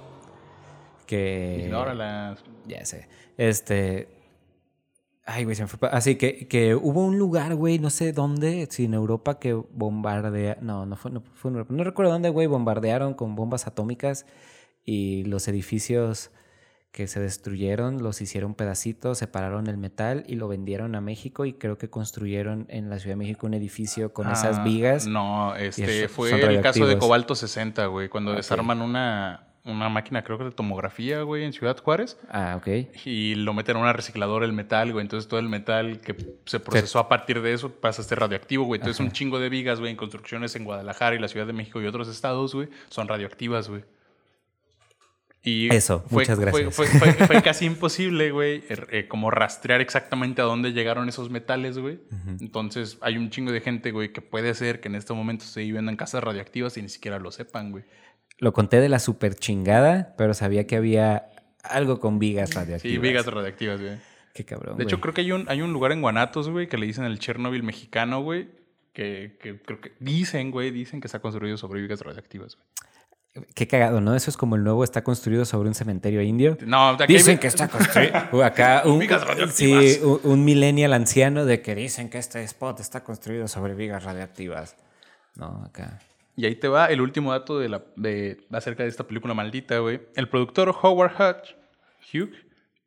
[1.06, 1.62] Que...
[1.64, 2.36] Ignórala.
[2.66, 3.08] Ya sé.
[3.36, 4.21] Este...
[5.24, 5.88] Ay, güey, se me fue.
[5.92, 10.58] Así que, que hubo un lugar, güey, no sé dónde, si en Europa que bombardea.
[10.60, 11.74] No, no fue, no fue en Europa.
[11.74, 14.26] No recuerdo dónde, güey, bombardearon con bombas atómicas
[14.84, 16.30] y los edificios
[16.90, 21.54] que se destruyeron los hicieron pedacitos, separaron el metal y lo vendieron a México y
[21.54, 25.06] creo que construyeron en la Ciudad de México un edificio con esas Ah, vigas.
[25.06, 26.98] No, este fue el caso de.
[26.98, 31.76] Cobalto 60, güey, cuando desarman una, una máquina, creo que de tomografía, güey, en Ciudad
[31.78, 32.18] Juárez.
[32.28, 32.96] Ah, ok.
[33.06, 35.02] Y lo meten a una recicladora el metal, güey.
[35.04, 38.64] Entonces todo el metal que se procesó a partir de eso pasa a ser radioactivo,
[38.64, 38.80] güey.
[38.80, 41.80] Entonces un chingo de vigas, güey, en construcciones en Guadalajara y la Ciudad de México
[41.80, 43.84] y otros estados, güey, son radioactivas, güey.
[45.44, 46.72] Y Eso, muchas gracias.
[46.72, 51.08] Fue, fue- fue- fue casi imposible, güey, er- eh, como rastrear exactamente a dónde llegaron
[51.08, 51.98] esos metales, güey.
[52.40, 55.60] Entonces hay un chingo de gente, güey, que puede ser que en este momento esté
[55.62, 57.82] viviendo en casas radioactivas y ni siquiera lo sepan, güey.
[58.42, 61.28] Lo conté de la super chingada, pero sabía que había
[61.62, 62.92] algo con vigas radioactivas.
[62.94, 63.98] Sí, vigas radioactivas, güey.
[64.34, 64.76] Qué cabrón.
[64.78, 65.02] De hecho, güey.
[65.02, 67.62] creo que hay un, hay un lugar en Guanatos, güey, que le dicen el Chernobyl
[67.62, 68.48] mexicano, güey.
[68.92, 73.46] Que, que creo que dicen, güey, dicen que está construido sobre vigas radioactivas, güey.
[73.54, 74.14] Qué cagado, ¿no?
[74.16, 76.58] Eso es como el nuevo está construido sobre un cementerio indio.
[76.66, 78.12] No, aquí Dicen hay- que está construido.
[78.32, 79.84] Uh, Acá un, Vigas radioactivas.
[79.84, 84.02] sí, un, un millennial anciano de que dicen que este spot está construido sobre vigas
[84.02, 84.76] radioactivas.
[85.36, 86.00] No, acá.
[86.36, 89.78] Y ahí te va el último dato de la, de, acerca de esta película maldita,
[89.78, 90.00] güey.
[90.14, 91.54] El productor Howard Hutch,
[92.12, 92.32] Hugh,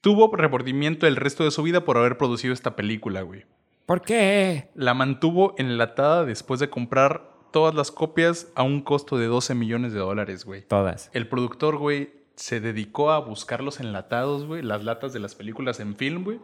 [0.01, 3.45] tuvo remordimiento el resto de su vida por haber producido esta película, güey.
[3.85, 4.69] ¿Por qué?
[4.73, 9.93] La mantuvo enlatada después de comprar todas las copias a un costo de 12 millones
[9.93, 10.63] de dólares, güey.
[10.63, 11.11] Todas.
[11.13, 15.79] El productor, güey, se dedicó a buscar los enlatados, güey, las latas de las películas
[15.79, 16.39] en film, güey,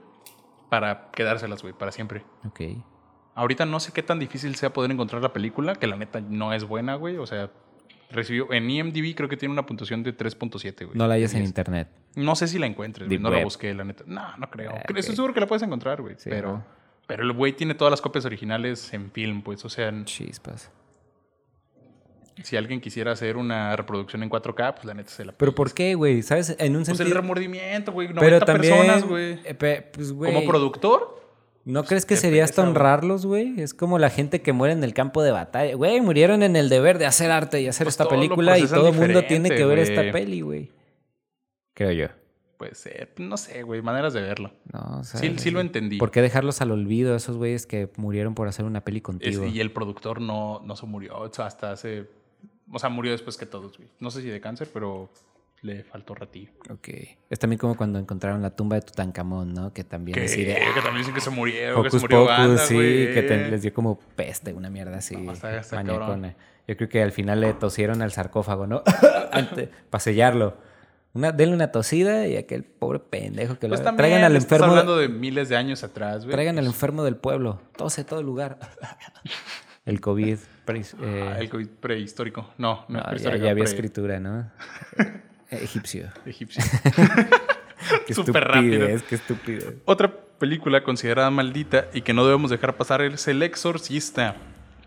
[0.70, 2.24] para quedárselas, güey, para siempre.
[2.46, 2.62] Ok.
[3.36, 6.54] Ahorita no sé qué tan difícil sea poder encontrar la película, que la neta no
[6.54, 7.18] es buena, güey.
[7.18, 7.50] O sea,
[8.12, 10.98] recibió en IMDb creo que tiene una puntuación de 3.7, güey.
[10.98, 11.88] No la hayas en internet.
[12.16, 13.20] No sé si la encuentres, güey.
[13.20, 14.04] No la busqué, la neta.
[14.06, 14.72] No, no creo.
[14.74, 15.16] Ah, Estoy ok.
[15.16, 16.16] seguro que la puedes encontrar, güey.
[16.18, 16.66] Sí, pero, ¿no?
[17.08, 19.64] pero el güey tiene todas las copias originales en film, pues.
[19.64, 20.70] O sea, Chispas.
[22.44, 25.74] si alguien quisiera hacer una reproducción en 4K, pues la neta se la ¿Pero por
[25.74, 26.22] qué, güey?
[26.22, 26.56] ¿Sabes?
[26.60, 27.22] En un Pues el sentido...
[27.22, 28.10] remordimiento, güey.
[28.10, 28.74] 90 pero también...
[28.76, 29.40] personas, güey.
[29.46, 30.34] eh, pues, güey...
[30.34, 31.21] Como productor,
[31.64, 33.62] ¿No crees que sería hasta honrarlos, güey?
[33.62, 35.76] Es como la gente que muere en el campo de batalla.
[35.76, 38.90] Güey, murieron en el deber de hacer arte y hacer Pues esta película y todo
[38.90, 40.72] el mundo tiene que ver esta peli, güey.
[41.74, 42.08] Creo yo.
[42.58, 43.14] puede ser.
[43.18, 43.82] No sé, güey.
[43.82, 44.52] Maneras de verlo.
[44.74, 45.98] No, o sea, Sí, sí lo entendí.
[45.98, 49.04] ¿Por qué dejarlos al olvido a esos güeyes que murieron por hacer una peli Es-
[49.04, 49.46] contigo?
[49.46, 52.08] y el productor no, no se murió o sea, hasta hace...
[52.72, 53.90] O sea, murió después que todos, güey.
[54.00, 55.10] No sé si de cáncer, pero
[55.62, 56.52] le faltó ratillo.
[56.70, 56.90] Ok.
[57.30, 59.72] Es también como cuando encontraron la tumba de Tutankamón, ¿no?
[59.74, 60.56] Que también así de...
[60.56, 63.14] que también dicen que se murieron, que se murió Pocus, banda, sí, güey.
[63.14, 65.16] que te- les dio como peste, una mierda así.
[65.16, 65.84] No, maniacona.
[65.84, 66.36] cabrón.
[66.68, 68.84] Yo creo que al final le tosieron al sarcófago, ¿no?
[69.90, 70.58] Para sellarlo.
[71.14, 74.72] Una, denle una tosida y aquel pobre pendejo que lo Pues traigan al estás enfermo.
[74.72, 76.32] hablando de miles de años atrás, güey.
[76.34, 77.62] Traigan al Pues, enfermo del pueblo.
[77.76, 78.58] Tose todo el lugar.
[79.86, 80.38] El COVID.
[80.64, 82.52] pre- eh, ah, el COVID prehistórico.
[82.60, 83.44] No, no, no, ya, prehistórico.
[83.46, 84.52] ya había pre- escritura, ¿no?
[85.52, 86.10] Egipcio.
[86.26, 86.64] Egipcio.
[88.08, 88.88] Qué Súper rápido.
[89.10, 89.74] qué estúpido.
[89.86, 94.36] Otra película considerada maldita y que no debemos dejar pasar es El Exorcista.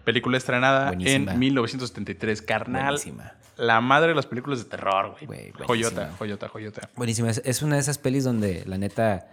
[0.04, 1.32] Película estrenada Buenísima.
[1.32, 2.42] en 1973.
[2.42, 2.84] Carnal.
[2.94, 3.32] Buenísima.
[3.56, 5.52] La madre de las películas de terror, güey.
[5.66, 6.88] Joyota, joyota, joyota.
[6.96, 7.30] Buenísima.
[7.30, 9.28] Es, es una de esas pelis donde la neta.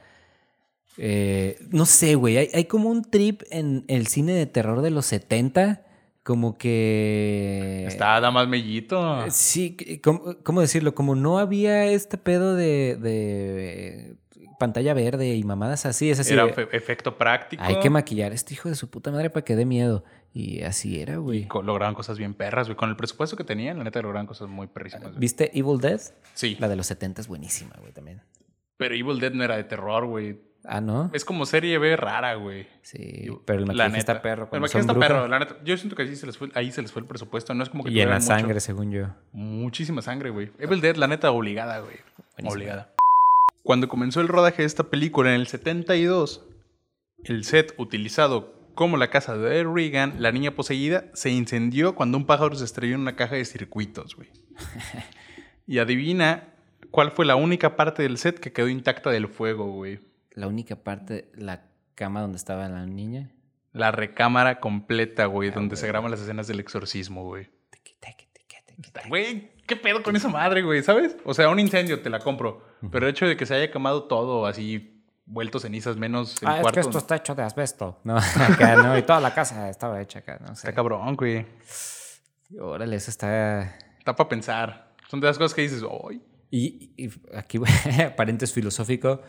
[0.98, 2.38] eh, no sé, güey.
[2.38, 5.82] Hay, hay como un trip en el cine de terror de los 70.
[6.24, 7.86] Como que.
[7.88, 9.26] Está Damas Mellito.
[9.26, 10.94] Eh, Sí, ¿cómo, cómo decirlo?
[10.94, 14.16] Como no había este pedo de, de
[14.60, 16.10] pantalla verde y mamadas así.
[16.12, 16.34] Es así.
[16.34, 17.64] Era de, efecto práctico.
[17.64, 20.04] hay que maquillar a este hijo de su puta madre para que dé miedo.
[20.34, 21.48] Y así era, Y güey.
[21.48, 22.78] co- lograban cosas bien perras, güey.
[22.78, 25.08] Con el presupuesto que tenían, la neta lograban cosas muy perrísimas.
[25.10, 25.20] güey.
[25.20, 26.00] ¿Viste Evil Dead?
[26.36, 26.56] Sí.
[26.60, 28.22] La de los 70 es buenísima, güey, también.
[28.78, 30.40] Pero Evil Dead no era de terror, güey.
[30.64, 31.10] Ah, ¿no?
[31.14, 32.68] Es como serie B rara, güey.
[32.84, 34.48] Sí, Yo- pero el la maquillaje está perro.
[34.52, 35.10] El maquillaje está brujas.
[35.10, 35.58] perro, la neta.
[35.64, 37.54] Yo siento que ahí se les fue, ahí se les fue el presupuesto.
[37.56, 39.08] No es como que Y en la mucho- sangre, según yo.
[39.34, 40.52] Muchísima sangre, güey.
[40.60, 41.96] Evil Dead, la neta, obligada, güey.
[42.44, 42.94] Obligada.
[43.64, 46.44] Cuando comenzó el rodaje de esta película en el 72,
[47.24, 52.26] el set utilizado como la casa de Regan, la niña poseída, se incendió cuando un
[52.26, 54.30] pájaro se estrelló en una caja de circuitos, güey.
[55.68, 56.50] Y adivina
[56.90, 60.00] cuál fue la única parte del set que quedó intacta del fuego, güey.
[60.32, 61.66] La única parte, la
[61.96, 63.32] cama donde estaba la niña.
[63.74, 65.92] La recámara completa, güey, Ah, donde se güey.
[65.92, 67.50] graban las escenas del exorcismo, güey.
[69.08, 70.84] Güey, ¿qué pedo con esa madre, güey?
[70.84, 71.16] ¿Sabes?
[71.26, 72.64] O sea, un incendio te la compro.
[72.92, 76.56] Pero el hecho de que se haya quemado todo así, vuelto cenizas, menos el Ah,
[76.58, 76.76] es cuarto.
[76.76, 78.00] que esto está hecho de asbesto.
[78.04, 78.98] No, acá no.
[78.98, 80.68] Y toda la casa estaba hecha acá, no sé.
[80.68, 81.46] Está cabrón, güey.
[82.60, 83.64] Órale, eso está...
[84.00, 84.94] Está para pensar.
[85.10, 86.22] Son de las cosas que dices, ¡ay!
[86.50, 87.60] Y, y aquí,
[88.18, 89.22] paréntesis filosófico,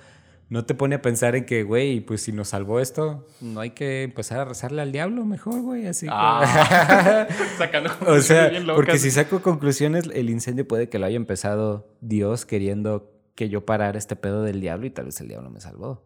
[0.53, 3.71] no te pone a pensar en que, güey, pues si nos salvó esto, no hay
[3.71, 6.05] que empezar a rezarle al diablo mejor, güey, así.
[6.05, 8.77] que- Ah, sacando o sea, conclusiones bien locas.
[8.85, 13.65] porque si saco conclusiones, el incendio puede que lo haya empezado Dios queriendo que yo
[13.65, 16.05] parara este pedo del diablo y tal vez el diablo me salvó.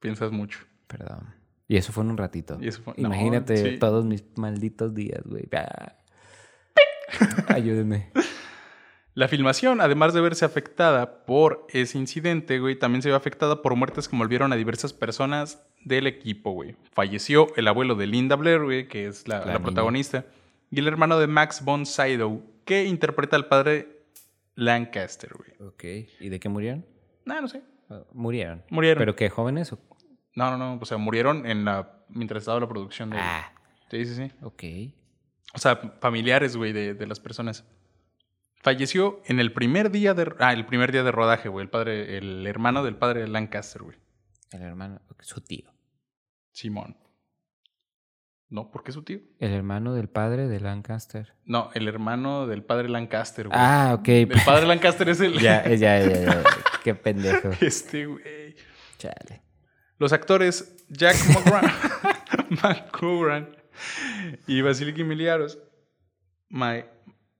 [0.00, 0.58] Piensas mucho.
[0.88, 1.34] Perdón.
[1.68, 2.58] Y eso fue en un ratito.
[2.60, 3.78] Y eso fue- no, Imagínate sí.
[3.78, 5.48] todos mis malditos días, güey.
[7.48, 8.10] Ayúdenme.
[9.18, 13.74] La filmación, además de verse afectada por ese incidente, güey, también se ve afectada por
[13.74, 16.76] muertes que envolvieron a diversas personas del equipo, güey.
[16.92, 19.64] Falleció el abuelo de Linda Blair, güey, que es la, La la niña.
[19.64, 20.24] protagonista,
[20.70, 24.02] y el hermano de Max von Sydow, que interpreta al padre
[24.54, 25.68] Lancaster, güey.
[25.68, 25.84] Ok.
[26.20, 26.86] ¿Y de qué murieron?
[27.24, 27.62] No, no sé.
[27.90, 28.62] Ah, Murieron.
[28.70, 29.00] Murieron.
[29.00, 29.72] ¿Pero qué, jóvenes?
[29.72, 29.78] o-
[30.36, 30.78] No, no, no.
[30.80, 33.16] O sea, murieron en la mientras estaba la producción de.
[33.18, 33.52] Ah,
[33.90, 34.30] Sí, sí, sí.
[34.42, 34.62] ok.
[35.54, 37.64] O sea, familiares, güey, de, de las personas.
[38.60, 40.34] Falleció en el primer día de.
[40.38, 41.64] Ah, el primer día de rodaje, güey.
[41.64, 43.96] El padre, el hermano del padre de Lancaster, güey.
[44.50, 45.70] El hermano, su tío.
[46.52, 46.96] Simón.
[48.50, 49.20] No, ¿por qué su tío?
[49.40, 51.34] El hermano del padre de Lancaster.
[51.44, 53.58] No, el hermano del padre Lancaster, güey.
[53.60, 54.08] Ah, ok.
[54.08, 55.38] El padre Lancaster es el.
[55.38, 56.42] ya, ya, ya, ya.
[56.82, 57.50] Qué pendejo.
[57.60, 58.56] Este, güey.
[58.96, 59.42] Chale.
[59.98, 61.16] Los actores Jack
[62.62, 63.56] McGran,
[64.46, 65.58] y Vasiliki Miliaros,
[66.48, 66.84] Ma-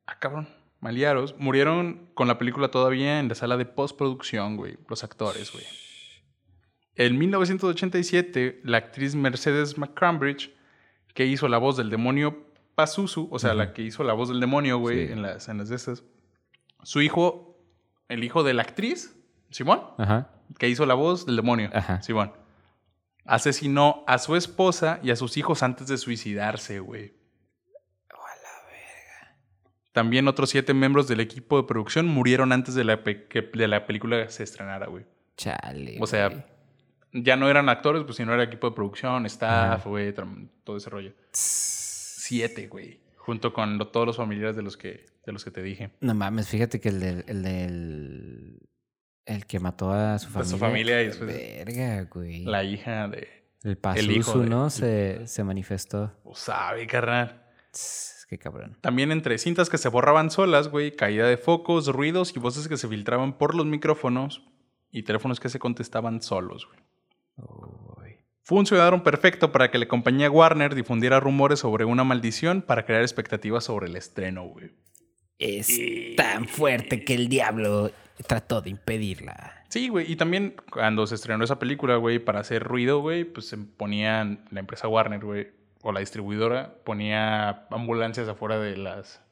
[0.06, 0.48] ah, cabrón,
[0.80, 5.64] Maliaros, murieron con la película todavía en la sala de postproducción, güey, los actores, güey.
[6.94, 10.52] En 1987, la actriz Mercedes McCambridge,
[11.14, 14.38] que hizo la voz del demonio Pazuzu, o sea, la que hizo la voz del
[14.40, 15.12] demonio, güey, Sí.
[15.12, 16.04] en las escenas de estas,
[16.84, 17.58] su hijo,
[18.08, 19.16] el hijo de la actriz,
[19.50, 20.30] Simón, Ajá.
[20.58, 22.00] que hizo la voz del demonio, Ajá.
[22.02, 22.32] Simón.
[23.24, 27.14] Asesinó a su esposa y a sus hijos antes de suicidarse, güey.
[29.92, 33.86] También otros siete miembros del equipo de producción murieron antes de la, que de la
[33.86, 35.04] película se estrenara, güey.
[35.36, 35.96] Chale.
[36.00, 36.42] O sea, güey.
[37.12, 40.12] ya no eran actores, pues sino era equipo de producción, staff, güey,
[40.64, 41.12] todo ese rollo.
[41.32, 43.00] Siete, güey.
[43.16, 45.90] Junto con lo- todos los familiares de los que, de los que te dije.
[46.00, 47.24] No mames, fíjate que el del.
[47.26, 48.58] El, del,
[49.26, 50.50] el que mató a su A familia.
[50.50, 52.44] su familia y después- Verga, güey.
[52.44, 53.28] La hija de...
[53.64, 54.70] el el hijo Pazuzu, de- ¿no?
[54.70, 56.12] Se, se manifestó.
[56.24, 57.42] Pues sabe, carnal.
[57.72, 58.76] Tss, Qué cabrón.
[58.82, 62.76] También entre cintas que se borraban solas, güey, caída de focos, ruidos y voces que
[62.76, 64.42] se filtraban por los micrófonos
[64.90, 66.78] y teléfonos que se contestaban solos, güey.
[67.36, 68.16] Uy.
[68.42, 72.84] Fue un ciudadano perfecto para que la compañía Warner difundiera rumores sobre una maldición para
[72.84, 74.72] crear expectativas sobre el estreno, güey.
[75.38, 75.80] Es
[76.16, 77.92] tan fuerte que el diablo
[78.26, 79.64] trató de impedirla.
[79.68, 83.46] Sí, güey, y también cuando se estrenó esa película, güey, para hacer ruido, güey, pues
[83.46, 85.57] se ponían, la empresa Warner, güey,
[85.88, 89.22] o la distribuidora, ponía ambulancias afuera de las...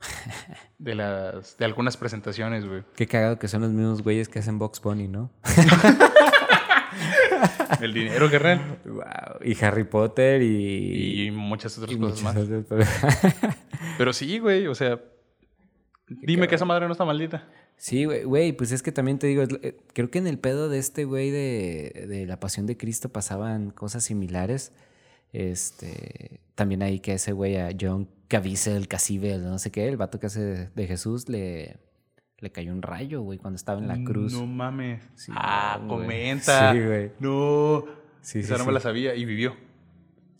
[0.78, 1.56] De las...
[1.56, 2.82] De algunas presentaciones, güey.
[2.96, 5.30] Qué cagado que son los mismos güeyes que hacen Box Bunny, ¿no?
[7.80, 8.78] El dinero, carnal.
[8.84, 9.40] wow.
[9.44, 11.26] Y Harry Potter y.
[11.26, 12.36] Y muchas otras y cosas más.
[12.36, 12.88] otras-
[13.98, 15.00] Pero sí, güey, o sea...
[16.08, 17.48] Dime que esa madre no está maldita.
[17.76, 20.68] Sí, güey, güey, pues es que también te digo, eh, creo que en el pedo
[20.68, 24.72] de este güey de, de la pasión de Cristo pasaban cosas similares.
[25.36, 30.18] Este, también ahí que ese güey a John Caviezel, Casivel, no sé qué, el vato
[30.18, 31.76] que hace de, Jesús, le,
[32.38, 34.32] le cayó un rayo, güey, cuando estaba en la cruz.
[34.32, 35.02] No mames.
[35.14, 35.88] Sí, ah, güey.
[35.88, 36.72] comenta.
[36.72, 37.10] Sí, güey.
[37.20, 37.84] No.
[38.22, 38.66] Sí, Esa sí, no sí.
[38.66, 39.54] me la sabía y vivió.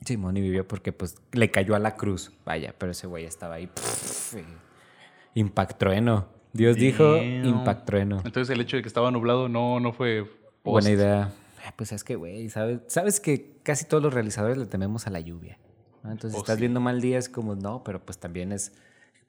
[0.03, 2.33] Simón y vivió porque pues le cayó a la cruz.
[2.47, 3.67] Vaya, pero ese güey estaba ahí.
[3.67, 6.27] pff, y- Impact trueno.
[6.55, 7.45] Dios dijo Damn.
[7.45, 8.23] impact trueno.
[8.25, 10.25] Entonces el hecho de que estaba nublado no, no fue
[10.63, 10.87] post.
[10.87, 11.33] Buena idea.
[11.67, 12.81] Ah, Pues es que, güey, ¿sabes?
[12.87, 15.59] sabes que casi todos los realizadores le tememos a la lluvia.
[16.03, 16.13] ¿no?
[16.13, 16.61] Entonces, Oh, estás sí.
[16.61, 18.73] viendo mal día, es como, no, pero pues también es.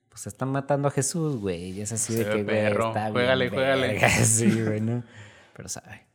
[0.09, 1.71] Pues están matando a Jesús, güey.
[1.71, 3.53] Y es así de que, güey, está Juégale, bien.
[3.55, 3.87] juégale.
[3.87, 4.09] verga.
[4.25, 5.03] Sí, güey, ¿no?
[5.55, 6.05] Pero sabe.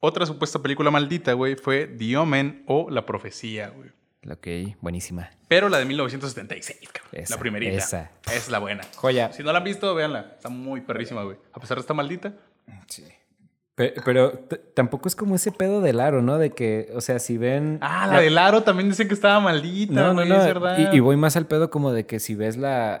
[0.00, 3.90] Otra supuesta película maldita, güey, fue The Omen o La Profecía, güey.
[4.30, 5.30] Ok, buenísima.
[5.48, 7.10] Pero la de 1976, cabrón.
[7.22, 7.76] Esa, la primerita.
[7.76, 8.10] esa.
[8.32, 8.82] Es la buena.
[8.96, 9.32] Joya.
[9.32, 10.32] Si no la han visto, véanla.
[10.36, 11.36] Está muy perrísima, güey.
[11.52, 12.34] A pesar de estar maldita.
[12.88, 13.04] Sí.
[13.74, 14.32] Pero,
[14.74, 16.36] tampoco es como ese pedo del aro, ¿no?
[16.38, 17.78] De que, o sea, si ven.
[17.80, 20.36] Ah, la del aro también dicen que estaba maldita, No, no, no.
[20.36, 20.78] es verdad.
[20.92, 23.00] Y, y voy más al pedo como de que si ves la.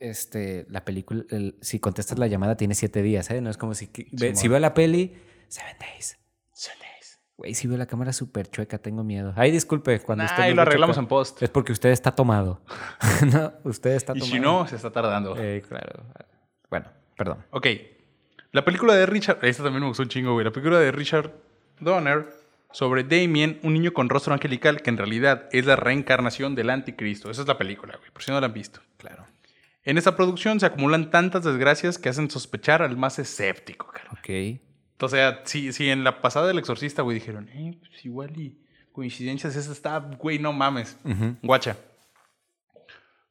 [0.00, 3.40] Este, la película, el- si contestas la llamada, tiene siete días, ¿eh?
[3.40, 3.90] No es como si.
[4.12, 5.14] ve- si veo la peli,
[5.48, 6.16] seven days.
[6.52, 7.20] Seven days.
[7.36, 9.32] Güey, si veo la cámara súper chueca, tengo miedo.
[9.36, 11.04] Ay, disculpe, cuando Nah, muy lo arreglamos chueca.
[11.04, 11.42] en post.
[11.42, 12.62] Es porque usted está tomado.
[13.32, 14.34] no, usted está Y tomado.
[14.36, 15.36] si no, se está tardando.
[15.36, 16.04] Eh, claro.
[16.70, 17.44] Bueno, perdón.
[17.50, 17.66] Ok.
[18.52, 19.38] La película de Richard.
[19.42, 20.44] Esta también me gustó un chingo, güey.
[20.44, 21.32] La película de Richard
[21.80, 22.28] Donner
[22.72, 27.30] sobre Damien, un niño con rostro angelical que en realidad es la reencarnación del anticristo.
[27.30, 28.10] Esa es la película, güey.
[28.10, 28.80] Por si no la han visto.
[28.96, 29.26] Claro.
[29.84, 34.10] En esta producción se acumulan tantas desgracias que hacen sospechar al más escéptico, cara.
[34.12, 34.60] Ok.
[35.00, 38.58] O sea, si, si en la pasada del exorcista, güey, dijeron, eh, pues igual y
[38.92, 40.98] coincidencias, esa está, güey, no mames.
[41.42, 41.76] Guacha.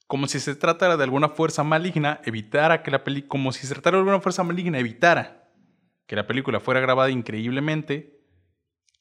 [0.08, 3.30] Como si se tratara de alguna fuerza maligna, evitara que la película.
[3.30, 5.50] Como si se tratara de alguna fuerza maligna, evitara
[6.06, 8.18] que la película fuera grabada increíblemente.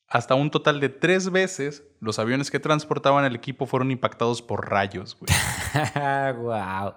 [0.09, 4.71] Hasta un total de tres veces, los aviones que transportaban el equipo fueron impactados por
[4.71, 5.33] rayos, güey.
[6.37, 6.95] wow.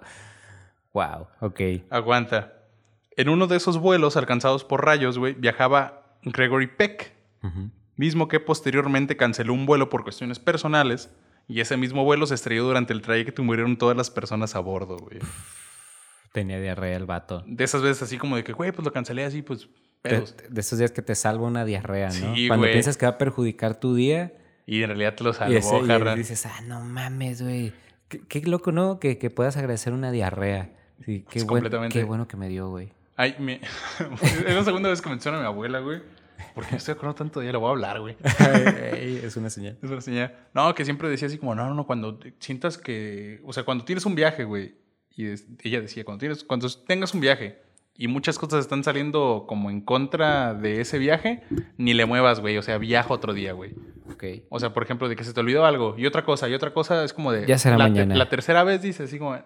[0.93, 1.61] Wow, ok.
[1.89, 2.53] Aguanta.
[3.15, 7.13] En uno de esos vuelos alcanzados por rayos, güey, viajaba Gregory Peck,
[7.95, 11.13] mismo que posteriormente canceló un vuelo por cuestiones personales
[11.49, 14.59] y ese mismo vuelo se estrelló durante el trayecto y murieron todas las personas a
[14.59, 15.19] bordo, güey.
[16.31, 17.43] Tenía diarrea el vato.
[17.47, 19.67] De esas veces así como de que, güey, pues lo cancelé así, pues
[20.01, 20.37] pedos.
[20.37, 22.35] De, de esos días que te salva una diarrea, ¿no?
[22.35, 22.73] Sí, Cuando güey.
[22.73, 24.33] piensas que va a perjudicar tu día
[24.67, 26.15] Y en realidad te lo y, salvó, ese- y jarra.
[26.15, 27.73] dices, ah, no mames, güey.
[28.09, 28.99] Qué, qué loco, ¿no?
[28.99, 30.69] Que, que puedas agradecer una diarrea.
[31.03, 32.91] Sí, qué, Sí, buen- qué bueno que me dio, güey.
[33.15, 33.59] Ay, me...
[34.47, 36.01] es la segunda vez que menciono a mi abuela, güey.
[36.55, 38.15] Porque me estoy acordando tanto de ella, le voy a hablar, güey.
[38.93, 39.77] Ey, es una señal.
[39.81, 40.35] Es una señal.
[40.53, 43.85] No, que siempre decía así como, no, no, no, cuando sientas que, o sea, cuando
[43.85, 44.75] tienes un viaje, güey,
[45.15, 47.59] y es- ella decía, cuando, tienes, cuando tengas un viaje
[47.97, 51.43] y muchas cosas están saliendo como en contra de ese viaje,
[51.77, 53.73] ni le muevas, güey, o sea, viaja otro día, güey.
[54.13, 54.23] Ok.
[54.49, 56.73] O sea, por ejemplo, de que se te olvidó algo y otra cosa, y otra
[56.73, 57.45] cosa es como de...
[57.45, 58.15] Ya será la, te- mañana.
[58.15, 59.37] la tercera vez dice así como...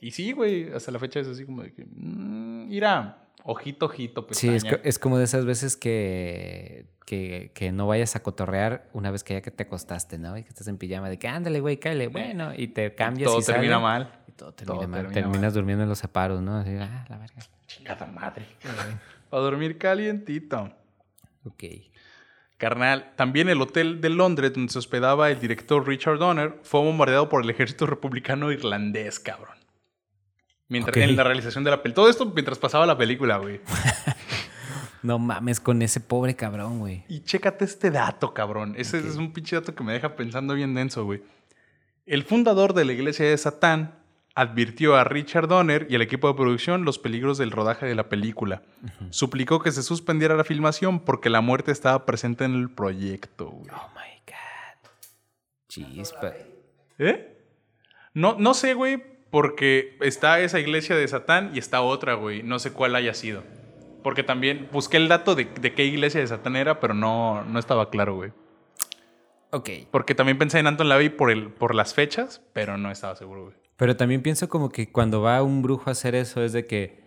[0.00, 1.84] Y sí, güey, hasta la fecha es así como de que...
[1.84, 4.82] mm, mira, ojito, ojito, Sí, es, pestaña.
[4.82, 9.22] co- es como de esas veces que, que, que no vayas a cotorrear una vez
[9.24, 10.36] que ya que te acostaste, ¿no?
[10.36, 13.40] Y que estás en pijama, de que ándale, güey, cáele, bueno, y te cambias Todo
[13.40, 14.20] y termina sale, mal.
[14.28, 15.00] Y todo termina Todo mal.
[15.02, 16.56] termina Terminas durmiendo en los zaparos, ¿no?
[16.58, 17.36] Así, ah, la verga.
[17.66, 18.46] Chingada madre.
[19.30, 20.72] A dormir calientito.
[21.44, 21.64] Ok.
[22.58, 27.28] Carnal, también el hotel de Londres donde se hospedaba el director Richard Donner fue bombardeado
[27.28, 29.55] por el ejército republicano irlandés, cabrón.
[30.68, 30.96] Mientras.
[30.96, 32.02] En la realización de la película.
[32.02, 33.60] Todo esto mientras pasaba la película, güey.
[35.02, 37.04] No mames con ese pobre cabrón, güey.
[37.08, 38.74] Y chécate este dato, cabrón.
[38.76, 41.22] Ese es un pinche dato que me deja pensando bien denso, güey.
[42.06, 44.00] El fundador de la iglesia de Satán
[44.34, 48.08] advirtió a Richard Donner y al equipo de producción los peligros del rodaje de la
[48.08, 48.62] película.
[49.10, 53.70] Suplicó que se suspendiera la filmación porque la muerte estaba presente en el proyecto, güey.
[53.70, 54.90] Oh my god.
[55.68, 56.32] Chispa.
[56.98, 57.38] ¿Eh?
[58.12, 62.42] No, no sé, güey, porque está esa iglesia de Satán y está otra, güey.
[62.42, 63.42] No sé cuál haya sido.
[64.02, 67.58] Porque también busqué el dato de, de qué iglesia de Satán era, pero no, no
[67.58, 68.32] estaba claro, güey.
[69.50, 69.70] Ok.
[69.90, 73.44] Porque también pensé en Anton LaVey por, el, por las fechas, pero no estaba seguro,
[73.44, 73.56] güey.
[73.76, 77.04] Pero también pienso como que cuando va un brujo a hacer eso es de que.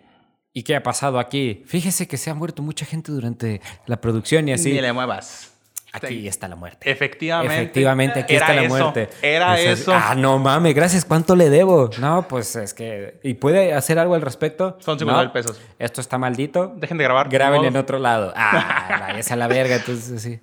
[0.51, 1.63] ¿Y qué ha pasado aquí?
[1.65, 4.73] Fíjese que se ha muerto mucha gente durante la producción y así.
[4.73, 5.58] Ni le muevas.
[5.91, 6.89] Aquí está la muerte.
[6.91, 7.55] Efectivamente.
[7.55, 9.09] Efectivamente, aquí Era está la eso, muerte.
[9.21, 9.93] Era Entonces, eso.
[9.93, 11.03] Ah, no mames, gracias.
[11.05, 11.89] ¿Cuánto le debo?
[11.99, 13.19] No, pues es que.
[13.23, 14.77] ¿Y puede hacer algo al respecto?
[14.79, 15.23] Son 50 No.
[15.23, 15.59] mil pesos.
[15.79, 16.73] Esto está maldito.
[16.77, 17.29] Dejen de grabar.
[17.29, 18.31] Graben en otro lado.
[18.35, 19.77] Ah, váyase a la verga.
[19.77, 20.39] Entonces, sí.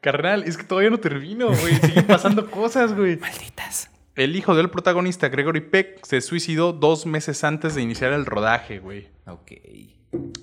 [0.00, 1.76] Carnal, es que todavía no termino, güey.
[1.76, 3.16] Siguen pasando cosas, güey.
[3.16, 3.90] Malditas.
[4.16, 8.78] El hijo del protagonista, Gregory Peck, se suicidó dos meses antes de iniciar el rodaje,
[8.78, 9.08] güey.
[9.26, 9.52] Ok.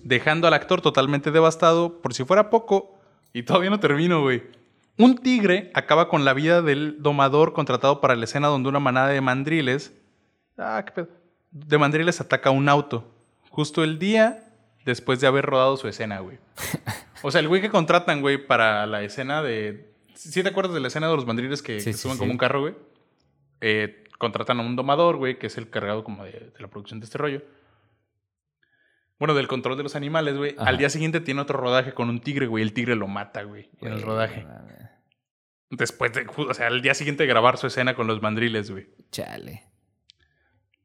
[0.03, 2.01] dejando al actor totalmente devastado.
[2.01, 2.99] Por si fuera poco,
[3.33, 4.43] y todavía no termino, güey.
[4.97, 9.07] Un tigre acaba con la vida del domador contratado para la escena donde una manada
[9.07, 9.93] de mandriles.
[10.57, 11.07] Ah, qué pedo.
[11.51, 13.09] De mandriles ataca un auto.
[13.49, 14.43] Justo el día
[14.85, 16.37] después de haber rodado su escena, güey.
[17.23, 19.91] O sea, el güey que contratan, güey, para la escena de.
[20.13, 22.19] ¿Sí te acuerdas de la escena de los mandriles que, Sí, que suben sí.
[22.19, 22.75] como un carro, güey?
[23.61, 26.99] Eh, contratan a un domador, güey, que es el cargado como de, de la producción
[26.99, 27.41] de este rollo.
[29.21, 30.55] Bueno, del control de los animales, güey.
[30.57, 32.63] Al día siguiente tiene otro rodaje con un tigre, güey.
[32.63, 34.47] El tigre lo mata, güey, en el rodaje.
[35.69, 38.87] Después de, o sea, al día siguiente de grabar su escena con los mandriles, güey.
[39.11, 39.61] Chale.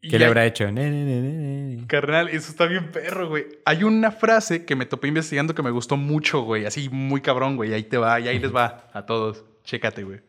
[0.02, 0.70] Y ¿Qué le hay- habrá hecho?
[0.70, 1.86] Ne, ne, ne, ne, ne.
[1.86, 3.46] Carnal, eso está bien perro, güey.
[3.64, 6.66] Hay una frase que me topé investigando que me gustó mucho, güey.
[6.66, 7.72] Así muy cabrón, güey.
[7.72, 9.46] Ahí te va, y ahí les va a todos.
[9.64, 10.20] Chécate, güey.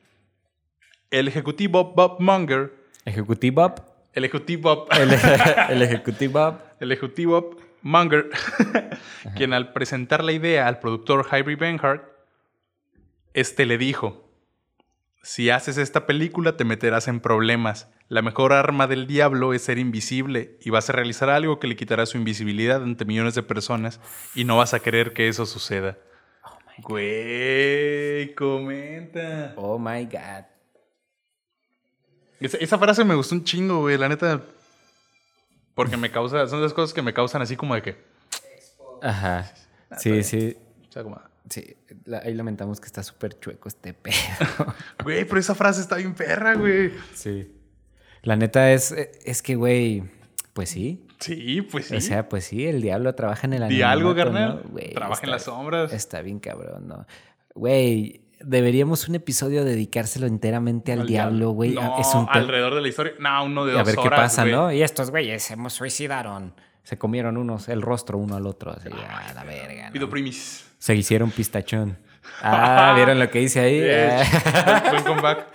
[1.11, 3.75] El ejecutivo Bob Munger, Ejecutivo.
[4.13, 5.09] el ejecutivo, El,
[5.69, 6.57] el ejecutivo.
[6.79, 8.29] el ejecutivo Munger,
[9.35, 12.03] quien al presentar la idea al productor Harvey Benhart,
[13.33, 14.27] este le dijo,
[15.21, 17.91] si haces esta película te meterás en problemas.
[18.07, 21.75] La mejor arma del diablo es ser invisible y vas a realizar algo que le
[21.75, 23.99] quitará su invisibilidad ante millones de personas
[24.33, 25.97] y no vas a querer que eso suceda.
[26.77, 29.53] Güey, comenta.
[29.57, 30.45] Oh my God.
[32.39, 34.41] Esa, esa frase me gustó un chingo, güey, la neta.
[35.77, 37.95] Porque me causa, son las cosas que me causan así como de que.
[39.01, 39.49] Ajá.
[39.97, 40.57] Sí, sí.
[40.89, 41.77] O sea, como, Sí.
[42.03, 44.15] La- ahí lamentamos que está súper chueco este pedo.
[45.03, 46.91] güey, pero esa frase está bien perra, güey.
[47.13, 47.53] Sí.
[48.23, 50.03] La neta es, es que, güey,
[50.53, 51.05] Pues sí.
[51.19, 51.95] Sí, pues sí.
[51.95, 54.61] O sea, pues sí, el diablo trabaja en el Di algo, carnal.
[54.65, 54.69] ¿no?
[54.71, 55.93] Güey, Trabaja en las sombras.
[55.93, 57.05] Está bien cabrón, ¿no?
[57.55, 61.71] Güey, deberíamos un episodio dedicárselo enteramente al, diablo, güey.
[61.71, 63.13] No, es un te- alrededor de la historia.
[63.19, 64.45] No, uno de A dos ver qué pasa.
[64.45, 64.71] ¿no?
[64.71, 66.53] Y estos güeyes se suicidaron.
[66.83, 69.87] Se comieron unos, el rostro uno al otro, así, a la verga.
[69.87, 69.91] ¿no?
[69.91, 70.65] Pido primis.
[70.77, 71.97] Se hicieron pistachón.
[72.41, 73.81] Ah, ¿vieron lo que hice ahí?
[73.89, 74.83] Ah.
[74.91, 75.47] Buen comeback.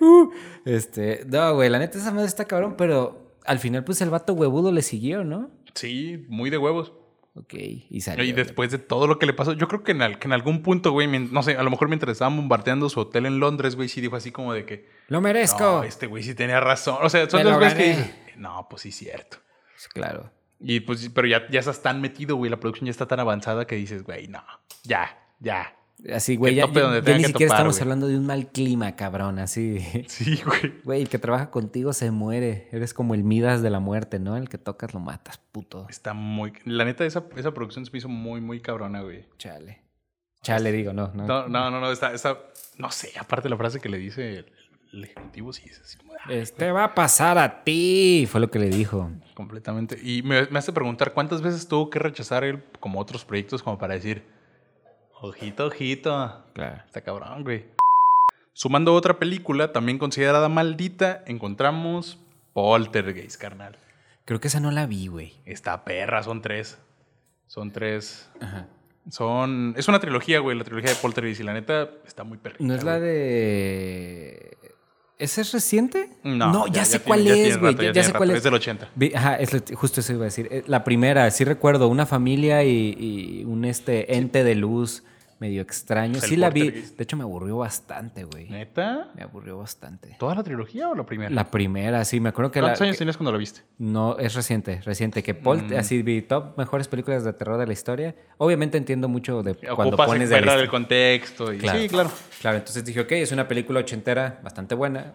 [0.00, 0.30] Uh,
[0.64, 4.32] este, no, güey, la neta esa madre está cabrón, pero al final pues el vato
[4.32, 5.50] huevudo le siguió, ¿no?
[5.74, 6.94] Sí, muy de huevos.
[7.36, 8.22] Ok, y salió.
[8.24, 10.32] Y después de todo lo que le pasó, yo creo que en, al- que en
[10.32, 13.74] algún punto, güey, no sé, a lo mejor mientras estaban bombardeando su hotel en Londres,
[13.74, 15.58] güey, sí dijo así como de que, Lo merezco.
[15.60, 16.98] no, este güey sí tenía razón.
[17.02, 19.38] O sea, son dos güeyes que dices, no, pues sí, cierto.
[19.76, 20.30] Sí, Claro.
[20.60, 23.66] Y pues, pero ya, ya estás tan metido, güey, la producción ya está tan avanzada
[23.66, 24.42] que dices, güey, no,
[24.84, 25.74] ya, ya.
[26.12, 27.82] Así, güey, ya, ya- ya ni siquiera topar, estamos güey.
[27.82, 29.78] hablando de un mal clima, cabrón, así.
[30.08, 30.74] Sí, güey.
[30.84, 32.68] Güey, el que trabaja contigo se muere.
[32.72, 34.36] Eres como el Midas de la muerte, ¿no?
[34.36, 35.86] El que tocas lo matas, puto.
[35.88, 36.52] Está muy...
[36.64, 39.24] La neta, esa, esa producción se me hizo muy, muy cabrona, güey.
[39.38, 39.80] Chale.
[40.42, 41.26] Chale, digo, no, no.
[41.26, 42.38] No, no, no, no, está, está...
[42.76, 44.52] No sé, aparte la frase que le dice el,
[44.92, 48.58] el ejecutivo, sí, es así ah, Este va a pasar a ti, fue lo que
[48.58, 49.10] le dijo.
[49.32, 49.98] Completamente.
[50.02, 53.78] Y me, me hace preguntar cuántas veces tuvo que rechazar él como otros proyectos como
[53.78, 54.22] para decir,
[55.28, 56.44] ojito, ojito.
[56.54, 56.82] Claro.
[56.86, 57.64] Está cabrón, güey.
[58.52, 62.18] Sumando otra película, también considerada maldita, encontramos
[62.52, 63.76] Poltergeist, carnal.
[64.24, 65.34] Creo que esa no la vi, güey.
[65.44, 66.78] Esta perra, son tres.
[67.48, 68.28] Son tres.
[68.40, 68.68] Ajá.
[69.10, 69.74] Son...
[69.76, 71.40] Es una trilogía, güey, la trilogía de Poltergeist.
[71.40, 73.08] Y la neta, está muy perrita, ¿No es la güey.
[73.10, 74.58] de.
[75.18, 76.10] ¿Ese es reciente?
[76.24, 77.76] No, ya, sé cuál es, güey.
[77.92, 78.38] Ya, sé cuál es.
[78.38, 78.90] Es del 80.
[78.94, 80.48] Vi- Ajá, es justo eso iba a decir.
[80.50, 85.04] Eh, La primera, sí recuerdo, una familia y, y un este ente de luz
[85.40, 86.20] medio extraño.
[86.20, 86.70] Sí la vi.
[86.70, 88.48] De hecho, me aburrió bastante, güey.
[88.48, 89.10] ¿Neta?
[89.14, 90.16] Me aburrió bastante.
[90.18, 91.30] ¿Toda la trilogía o la primera?
[91.30, 92.68] La primera, sí, me acuerdo que la.
[92.68, 93.62] ¿Cuántos años que- tenías cuando la viste?
[93.78, 95.22] no, es reciente, reciente.
[95.22, 95.76] Que Pol- Mm.
[95.76, 98.14] así vi top mejores películas de terror de la historia.
[98.38, 101.52] Obviamente entiendo mucho de cuando pones de el contexto.
[101.52, 101.58] Y...
[101.58, 101.78] Claro.
[101.78, 102.10] Sí, claro.
[102.40, 105.12] Claro, entonces dije, ok, es una película ochentera bastante buena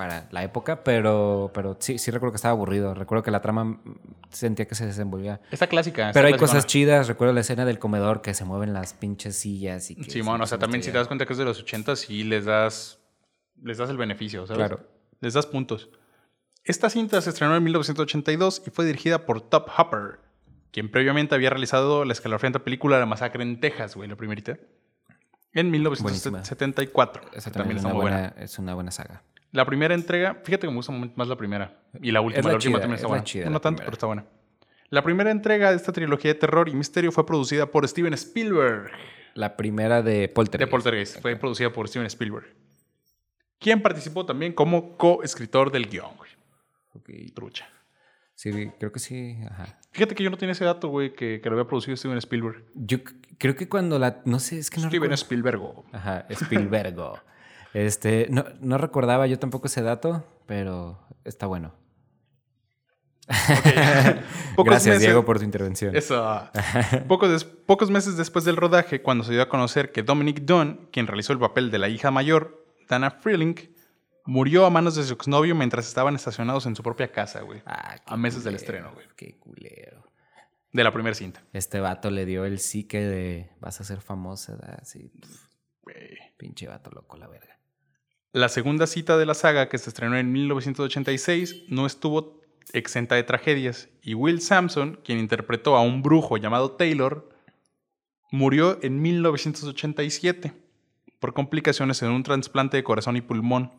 [0.00, 2.94] para la época, pero, pero sí, sí recuerdo que estaba aburrido.
[2.94, 3.82] Recuerdo que la trama
[4.30, 5.42] sentía que se desenvolvía.
[5.50, 6.10] Esta clásica.
[6.14, 7.06] Pero hay cosas chidas.
[7.06, 10.10] Recuerdo la escena del comedor que se mueven las pinches sillas y que...
[10.10, 12.24] Simón, sí, o sea, también si te das cuenta que es de los 80, sí
[12.24, 12.98] les das,
[13.62, 14.56] les das el beneficio, ¿sabes?
[14.56, 14.88] Claro.
[15.20, 15.90] Les das puntos.
[16.64, 20.20] Esta cinta se estrenó en 1982 y fue dirigida por Top Hopper,
[20.72, 24.56] quien previamente había realizado la escalofriante película La Masacre en Texas, güey, la primerita.
[25.52, 27.22] En 1974.
[27.34, 29.24] Esa que también, es está una, buena, es una buena saga.
[29.52, 31.80] La primera entrega, fíjate que me gusta más la primera.
[32.00, 33.24] Y la última, la la, última también es está buena.
[33.24, 33.84] chida no tanto, primera.
[33.86, 34.24] pero está buena.
[34.90, 38.90] La primera entrega de esta trilogía de terror y misterio fue producida por Steven Spielberg.
[39.34, 40.70] La primera de De Poltergeist.
[40.70, 41.20] Poltergeist.
[41.20, 42.46] Fue producida por Steven Spielberg.
[43.58, 46.30] Quien participó también como coescritor del guion, güey.
[46.94, 47.10] Ok.
[47.34, 47.68] Trucha.
[48.34, 49.36] Sí, creo que sí.
[49.50, 49.78] Ajá.
[49.92, 52.64] Fíjate que yo no tenía ese dato, güey, que, que lo había producido Steven Spielberg.
[52.74, 52.98] Yo
[53.38, 54.22] creo que cuando la...
[54.24, 55.14] No sé, es que no Steven recuerdo.
[55.14, 55.60] Spielberg.
[55.60, 55.84] oh.
[55.92, 57.18] Ajá, Spielbergo.
[57.74, 61.74] Este, no, no recordaba yo tampoco ese dato, pero está bueno.
[64.56, 65.94] Pocos Gracias, meses- Diego, por tu intervención.
[65.94, 66.48] Eso.
[67.08, 71.06] pocos, pocos meses después del rodaje, cuando se dio a conocer que Dominic Dunn, quien
[71.06, 73.54] realizó el papel de la hija mayor, Dana Freeling,
[74.26, 77.62] murió a manos de su exnovio mientras estaban estacionados en su propia casa, güey.
[77.66, 79.06] Ah, a meses del estreno, güey.
[79.16, 80.04] Qué culero.
[80.72, 81.42] De la primera cinta.
[81.52, 84.56] Este vato le dio el psique de vas a ser famosa.
[84.80, 85.12] Así,
[86.36, 87.58] pinche vato loco, la verga.
[88.32, 92.40] La segunda cita de la saga, que se estrenó en 1986, no estuvo
[92.72, 97.28] exenta de tragedias, y Will Sampson, quien interpretó a un brujo llamado Taylor,
[98.30, 100.52] murió en 1987
[101.18, 103.72] por complicaciones en un trasplante de corazón y pulmón.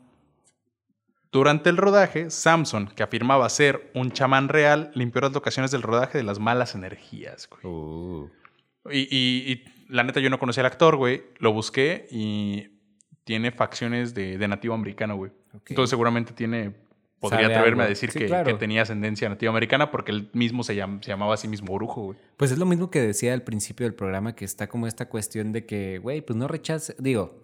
[1.32, 6.18] Durante el rodaje, Samson, que afirmaba ser un chamán real, limpió las locaciones del rodaje
[6.18, 7.47] de las malas energías.
[7.49, 7.62] güey.
[7.74, 8.30] Uh,
[8.91, 11.24] Y, y- y la neta, yo no conocía al actor, güey.
[11.39, 12.81] Lo busqué y
[13.24, 15.32] tiene facciones de, de nativo americano, güey.
[15.68, 16.74] Entonces, seguramente tiene.
[17.20, 17.86] Podría Sabe atreverme algo.
[17.86, 18.48] a decir Sí, que, claro.
[18.52, 21.72] que tenía ascendencia nativa americana porque él mismo se, llam- se llamaba a sí mismo
[21.76, 22.18] brujo, güey.
[22.36, 25.52] Pues es lo mismo que decía al principio del programa, que está como esta cuestión
[25.52, 26.96] de que, güey, pues no rechaces.
[26.98, 27.44] Digo,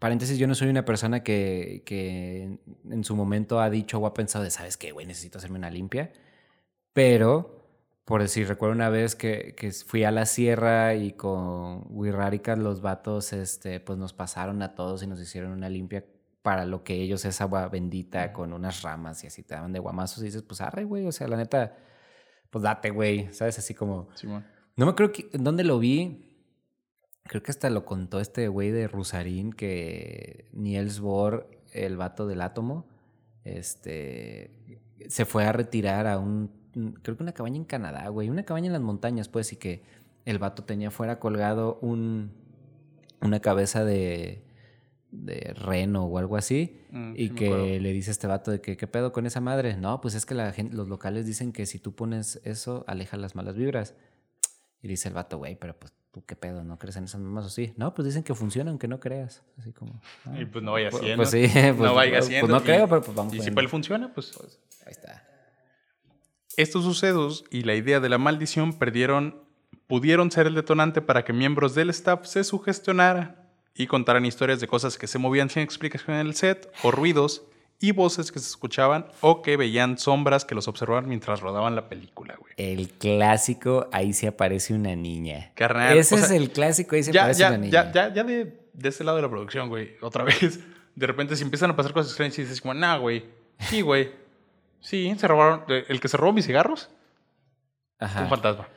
[0.00, 2.60] paréntesis, yo no soy una persona que, que en-
[2.90, 5.06] en su momento ha dicho o ha pensado de, ¿sabes qué, güey?
[5.06, 6.10] Necesito hacerme una limpia.
[6.92, 7.61] Pero,
[8.12, 12.82] por decir, recuerdo una vez que, que fui a la sierra y con Wirraricas los
[12.82, 16.04] vatos, este, pues nos pasaron a todos y nos hicieron una limpia
[16.42, 19.78] para lo que ellos es agua bendita con unas ramas y así te daban de
[19.78, 21.74] guamazos y dices, pues arre, güey, o sea, la neta,
[22.50, 23.58] pues date, güey, ¿sabes?
[23.58, 24.10] Así como...
[24.76, 26.36] No me acuerdo que- en dónde lo vi.
[27.24, 32.42] Creo que hasta lo contó este güey de Rusarín que Niels Bohr, el vato del
[32.42, 32.86] átomo,
[33.44, 36.60] este se fue a retirar a un-
[37.02, 39.82] creo que una cabaña en Canadá, güey, una cabaña en las montañas, pues, y que
[40.24, 42.30] el vato tenía fuera colgado un,
[43.20, 44.42] una cabeza de,
[45.10, 48.76] de reno o algo así, Mm, y sí que le dice este vato de que,
[48.76, 49.78] ¿qué pedo con esa madre?
[49.78, 53.16] No, pues es que la gente, los locales dicen que si tú pones eso, aleja
[53.16, 53.94] las malas vibras.
[54.82, 57.46] Y dice el vato, güey, pero pues tú qué pedo, ¿no crees en esas mamás
[57.46, 57.72] o sí?
[57.78, 59.42] No, pues dicen que funciona aunque no creas.
[59.56, 60.02] Así como.
[60.26, 61.22] ah, Y pues no vaya pues- haciendo.
[61.22, 62.48] Pues sí, pues, no vaya pues, haciendo.
[62.52, 64.36] no y- creo, pero pues vamos Y si él funciona, pues.
[64.84, 65.26] Ahí está.
[66.56, 69.36] Estos sucesos y la idea de la maldición perdieron,
[69.86, 73.36] pudieron ser el detonante para que miembros del staff se sugestionaran
[73.74, 77.42] y contaran historias de cosas que se movían sin explicación en el set, o ruidos
[77.80, 81.88] y voces que se escuchaban, o que veían sombras que los observaban mientras rodaban la
[81.88, 82.52] película, güey.
[82.56, 85.50] El clásico, ahí se aparece una niña.
[85.54, 87.70] Carnal, Ese o es sea, el clásico, ahí se Ya, aparece ya, una niña.
[87.72, 90.60] ya, ya, ya de, de este lado de la producción, güey, otra vez.
[90.94, 93.24] De repente, si empiezan a pasar cosas extrañas y dices, como, nah, güey.
[93.58, 94.10] Sí, güey.
[94.82, 95.64] Sí, se robaron.
[95.68, 96.90] El que se robó mis cigarros
[97.98, 98.22] Ajá.
[98.24, 98.68] un fantasma.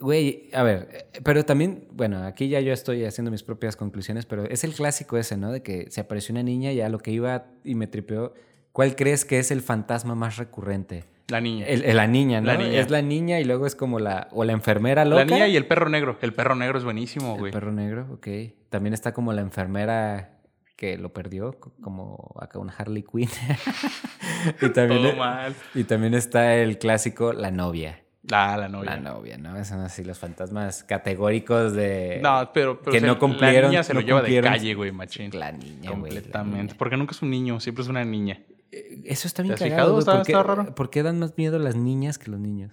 [0.00, 4.26] Güey, a ver, eh, pero también, bueno, aquí ya yo estoy haciendo mis propias conclusiones,
[4.26, 5.52] pero es el clásico ese, ¿no?
[5.52, 8.34] De que se apareció una niña y a lo que iba y me tripeó.
[8.72, 11.04] ¿Cuál crees que es el fantasma más recurrente?
[11.28, 11.66] La niña.
[11.66, 12.48] El- el- la niña, ¿no?
[12.48, 12.80] La niña.
[12.80, 15.24] Es la niña y luego es como la, o la enfermera loca.
[15.24, 16.18] La niña y el perro negro.
[16.20, 17.52] El perro negro es buenísimo, El güey.
[17.52, 18.26] perro negro, ok.
[18.70, 20.31] También está como la enfermera
[20.76, 23.28] que lo perdió, co- como acá una Harley Quinn.
[24.62, 25.54] y, también, Todo mal.
[25.74, 27.98] y también está el clásico, la novia.
[28.30, 28.90] Ah, la novia.
[28.90, 29.64] La novia, ¿no?
[29.64, 32.20] Son así los fantasmas categóricos de...
[32.22, 34.52] No, pero, pero Que o sea, no cumplieron, La niña se lo no lleva cumplieron.
[34.52, 35.30] de calle, güey, machín.
[35.38, 36.12] La niña, güey.
[36.12, 36.62] la Completamente.
[36.62, 36.74] niña.
[36.78, 38.40] Porque nunca es un niño, siempre es una niña.
[38.70, 39.98] Eh, Eso está bien ¿Te has cagado, fijado?
[39.98, 40.74] Está- ¿Por qué- está raro.
[40.74, 42.72] ¿Por qué dan más miedo las niñas que los niños?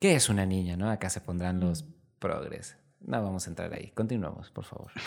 [0.00, 0.90] ¿Qué es una niña, no?
[0.90, 1.84] Acá se pondrán los
[2.18, 2.76] progres.
[3.00, 3.90] No vamos a entrar ahí.
[3.94, 4.90] Continuamos, por favor.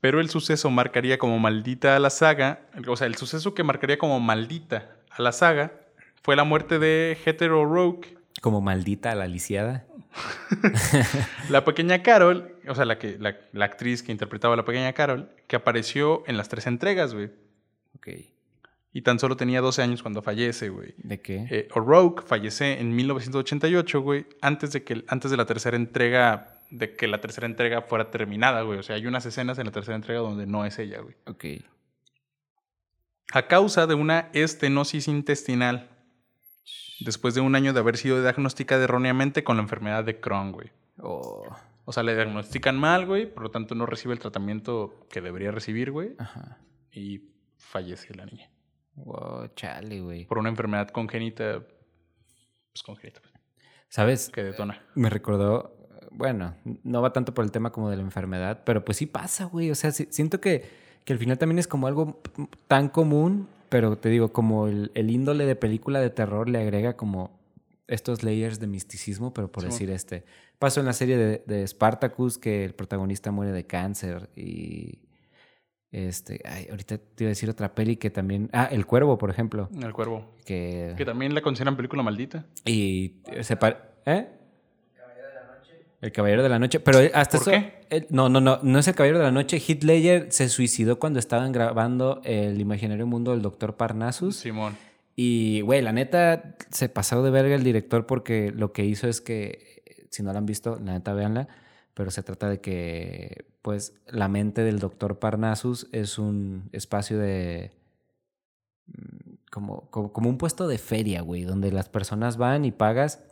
[0.00, 3.98] Pero el suceso marcaría como maldita a la saga, o sea, el suceso que marcaría
[3.98, 5.72] como maldita a la saga
[6.22, 9.86] fue la muerte de Hetero Rogue, Como maldita la lisiada.
[11.50, 14.92] la pequeña Carol, o sea, la, que, la, la actriz que interpretaba a la pequeña
[14.92, 17.30] Carol, que apareció en las tres entregas, güey.
[17.96, 18.08] Ok.
[18.98, 20.92] Y tan solo tenía 12 años cuando fallece, güey.
[20.96, 21.46] ¿De qué?
[21.50, 26.96] Eh, O'Rourke fallece en 1988, güey, antes de que antes de la tercera entrega de
[26.96, 28.80] que la tercera entrega fuera terminada, güey.
[28.80, 31.14] O sea, hay unas escenas en la tercera entrega donde no es ella, güey.
[31.26, 31.64] ok.
[33.32, 35.90] A causa de una estenosis intestinal,
[36.98, 40.72] después de un año de haber sido diagnosticada erróneamente con la enfermedad de Crohn, güey.
[40.98, 41.46] Oh,
[41.84, 45.52] O sea, le diagnostican mal, güey, por lo tanto no recibe el tratamiento que debería
[45.52, 46.58] recibir, güey, ajá.
[46.90, 47.20] y
[47.58, 48.50] fallece la niña.
[49.04, 50.24] Wow, chale, güey.
[50.26, 51.60] Por una enfermedad congénita,
[52.72, 53.32] pues congénita, pues,
[53.88, 54.28] ¿Sabes?
[54.28, 54.82] que detona.
[54.94, 55.76] Me recordó,
[56.10, 59.44] bueno, no va tanto por el tema como de la enfermedad, pero pues sí pasa,
[59.46, 59.70] güey.
[59.70, 60.64] O sea, sí- siento que,
[61.04, 62.20] que al final también es como algo
[62.66, 66.96] tan común, pero te digo, como el, el índole de película de terror le agrega
[66.96, 67.38] como
[67.86, 70.24] estos layers de misticismo, pero por decir este.
[70.58, 74.98] Pasó en la serie de, de Spartacus que el protagonista muere de cáncer y...
[75.90, 78.50] Este, ay, ahorita te iba a decir otra peli que también...
[78.52, 79.70] Ah, El Cuervo, por ejemplo.
[79.80, 80.34] El cuervo.
[80.44, 80.94] Que...
[80.96, 82.44] Que también la consideran película maldita.
[82.66, 84.28] Y se par- ¿Eh?
[86.00, 86.78] El Caballero de la Noche.
[86.78, 87.64] Pero hasta ¿Por eso.
[87.90, 88.06] qué?
[88.10, 88.60] no, no, no.
[88.62, 89.60] No es el Caballero de la Noche.
[89.82, 94.36] Ledger se suicidó cuando estaban grabando El imaginario mundo del Doctor Parnassus.
[94.36, 94.76] Simón.
[95.16, 99.20] Y, güey, la neta se pasó de verga el director porque lo que hizo es
[99.20, 101.48] que, si no la han visto, la neta véanla.
[101.94, 107.70] Pero se trata de que, pues, la mente del Doctor Parnassus es un espacio de.
[108.86, 113.22] mm, Como, como, un puesto de feria, güey, donde las personas van y pagas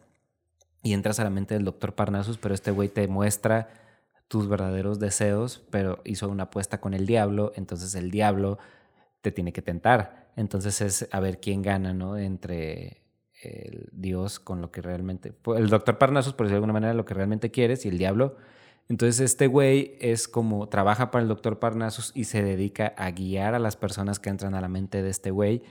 [0.83, 3.71] y entras a la mente del Doctor Parnassus, pero este güey te muestra
[4.29, 8.59] tus verdaderos deseos, pero hizo una apuesta con el diablo, entonces el diablo
[9.23, 10.33] te tiene que tentar.
[10.37, 12.19] Entonces es a ver quién gana, ¿no?
[12.19, 13.05] Entre
[13.41, 15.33] el Dios con lo que realmente...
[15.57, 18.37] El Doctor Parnassus, por decirlo de alguna manera, lo que realmente quieres y el diablo.
[18.89, 23.55] Entonces este güey es como trabaja para el Doctor Parnassus y se dedica a guiar
[23.55, 25.63] a las personas que entran a la mente de este güey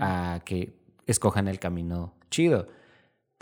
[0.00, 0.74] a que
[1.06, 2.66] escojan el camino chido.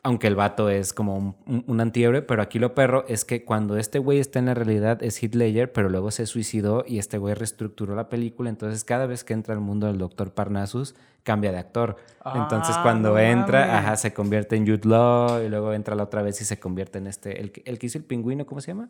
[0.05, 3.45] Aunque el vato es como un, un- un antihéroe, pero aquí lo perro es que
[3.45, 7.19] cuando este güey está en la realidad es Ledger, pero luego se suicidó y este
[7.19, 8.49] güey reestructuró la película.
[8.49, 11.97] Entonces, cada vez que entra al mundo del Doctor Parnassus, cambia de actor.
[12.37, 16.23] Entonces, Ah, cuando entra, ajá, se convierte en Jude Law y luego entra la otra
[16.23, 17.41] vez y se convierte en este.
[17.41, 18.89] El, el que hizo el pingüino, ¿cómo se llama?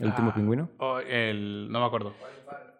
[0.00, 0.68] El último Ah, pingüino.
[0.78, 2.12] oh, el, no me acuerdo.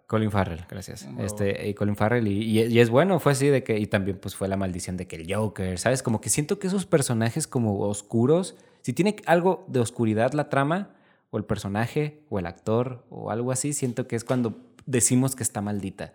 [0.07, 1.05] Colin Farrell, gracias.
[1.07, 1.23] Bravo.
[1.25, 4.19] Este, y Colin Farrell, y, y- y es bueno, fue así de que, y también
[4.19, 6.03] pues fue la maldición de que el Joker, ¿sabes?
[6.03, 10.91] Como que siento que esos personajes como oscuros, si tiene algo de oscuridad la trama,
[11.31, 15.45] o el personaje, o el actor, o algo así, siento que es cuando decimos que
[15.45, 16.13] está maldita.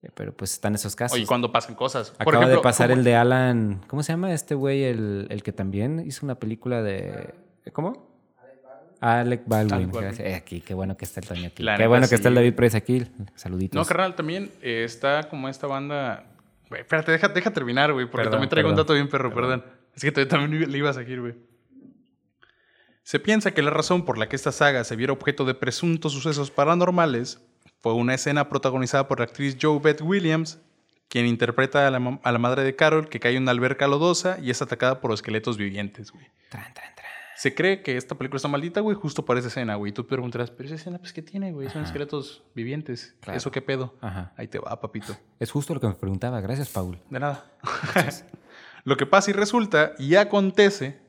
[0.00, 1.14] Eh, Pero pues están esos casos.
[1.18, 2.10] Oye, cuando pasan cosas.
[2.12, 3.82] Por Acaba de pasar ¿cómo- el de Alan.
[3.86, 4.82] ¿Cómo se llama este güey?
[4.84, 7.34] El, el que también hizo una película de.
[7.74, 8.13] ¿Cómo?
[9.04, 9.90] Alec Baldwin.
[10.18, 11.62] Eh, aquí, qué bueno que está el Toño aquí.
[11.62, 12.34] La qué bueno que está el.
[12.34, 13.06] David Price aquí.
[13.34, 13.76] Saluditos.
[13.76, 16.24] No, carnal, también eh, está como esta banda.
[16.70, 19.62] Güey, espérate, deja, deja terminar, güey, porque Perdón, también traigo un dato bien perro, perdón.
[19.94, 21.34] Es que también le iba a seguir, güey.
[23.02, 26.12] Se piensa que la razón por la que esta saga se viera objeto de presuntos
[26.14, 27.38] sucesos paranormales
[27.80, 30.58] fue una escena protagonizada por la actriz Joe Beth Williams,
[31.10, 34.38] quien interpreta a la, a la madre de Carol que cae en una alberca lodosa
[34.40, 36.26] y es atacada por esqueletos vivientes, güey.
[36.48, 36.93] Tran, tran.
[37.36, 39.90] Se cree que esta película está maldita, güey, justo para esa escena, güey.
[39.90, 41.68] Y tú te preguntarás, pero esa escena, pues, ¿qué tiene, güey?
[41.68, 41.86] Son Ajá.
[41.86, 43.16] esqueletos vivientes.
[43.20, 43.36] Claro.
[43.36, 43.94] ¿Eso qué pedo?
[44.00, 44.32] Ajá.
[44.36, 45.16] Ahí te va, papito.
[45.40, 46.40] Es justo lo que me preguntaba.
[46.40, 46.98] Gracias, Paul.
[47.10, 47.44] De nada.
[48.86, 51.00] Lo que pasa y resulta y acontece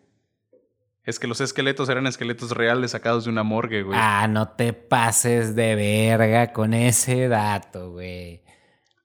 [1.03, 3.99] es que los esqueletos eran esqueletos reales sacados de una morgue, güey.
[4.01, 8.44] Ah, no te pases de verga con ese dato, güey.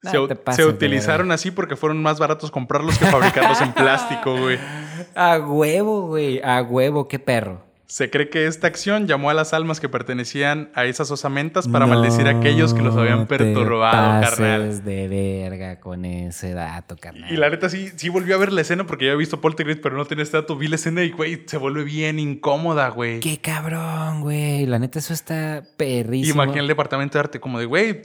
[0.02, 4.58] No se, pases utilizaron así porque fueron más baratos comprarlos que fabricarlos en plástico, güey.
[5.14, 6.40] A huevo, güey.
[6.42, 7.70] A huevo, qué perro.
[7.90, 11.86] Se cree que esta acción llamó a las almas que pertenecían a esas osamentas para
[11.86, 14.84] maldecir a aquellos que los habían perturbado, te carnal.
[14.84, 17.32] de verga con ese dato, carnal.
[17.32, 19.82] Y la neta sí, sí volvió a ver la escena porque ya había visto Poltergeist,
[19.82, 20.56] pero no tenía este dato.
[20.56, 23.18] Vi la escena y, güey, se vuelve bien incómoda, güey.
[23.18, 24.66] Qué cabrón, güey.
[24.66, 26.44] La neta, eso está perrísimo.
[26.44, 28.02] Imagina el departamento de arte como de, güey,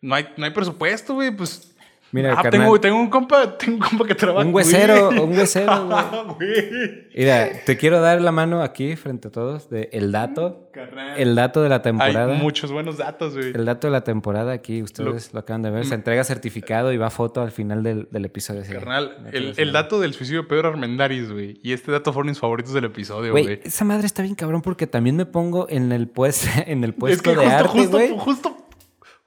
[0.00, 1.74] no hay, no hay presupuesto, güey, pues...
[2.10, 4.46] Mira, ah, tengo, tengo un compa, tengo un compa que trabaja.
[4.46, 5.18] Un huesero, güey.
[5.18, 5.98] un huesero, güey.
[5.98, 7.08] Ah, güey.
[7.14, 10.70] Mira, te quiero dar la mano aquí frente a todos de el dato.
[10.72, 11.18] Carnal.
[11.20, 12.32] El dato de la temporada.
[12.32, 13.48] Hay muchos buenos datos, güey.
[13.48, 15.84] El dato de la temporada aquí, ustedes lo, acaban de ver.
[15.84, 18.62] Se entrega certificado y va foto al final del, del episodio.
[18.66, 21.60] Carnal, el, el dato del suicidio de Pedro Armendáriz, güey.
[21.62, 23.60] Y este dato fueron mis favoritos del episodio, Güey, güey.
[23.64, 26.96] esa madre está bien cabrón porque también me pongo en el, pues, en el Es
[26.96, 28.14] puesto que de justo, arte, justo, güey.
[28.18, 28.56] justo,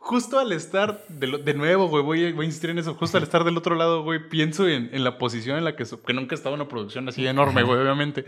[0.04, 2.96] justo al estar, de, lo- de nuevo, güey, voy, a- voy a insistir en eso,
[2.96, 5.86] justo al estar del otro lado, güey, pienso en, en la posición en la que,
[5.86, 8.26] so- que nunca en una producción así enorme, güey, obviamente.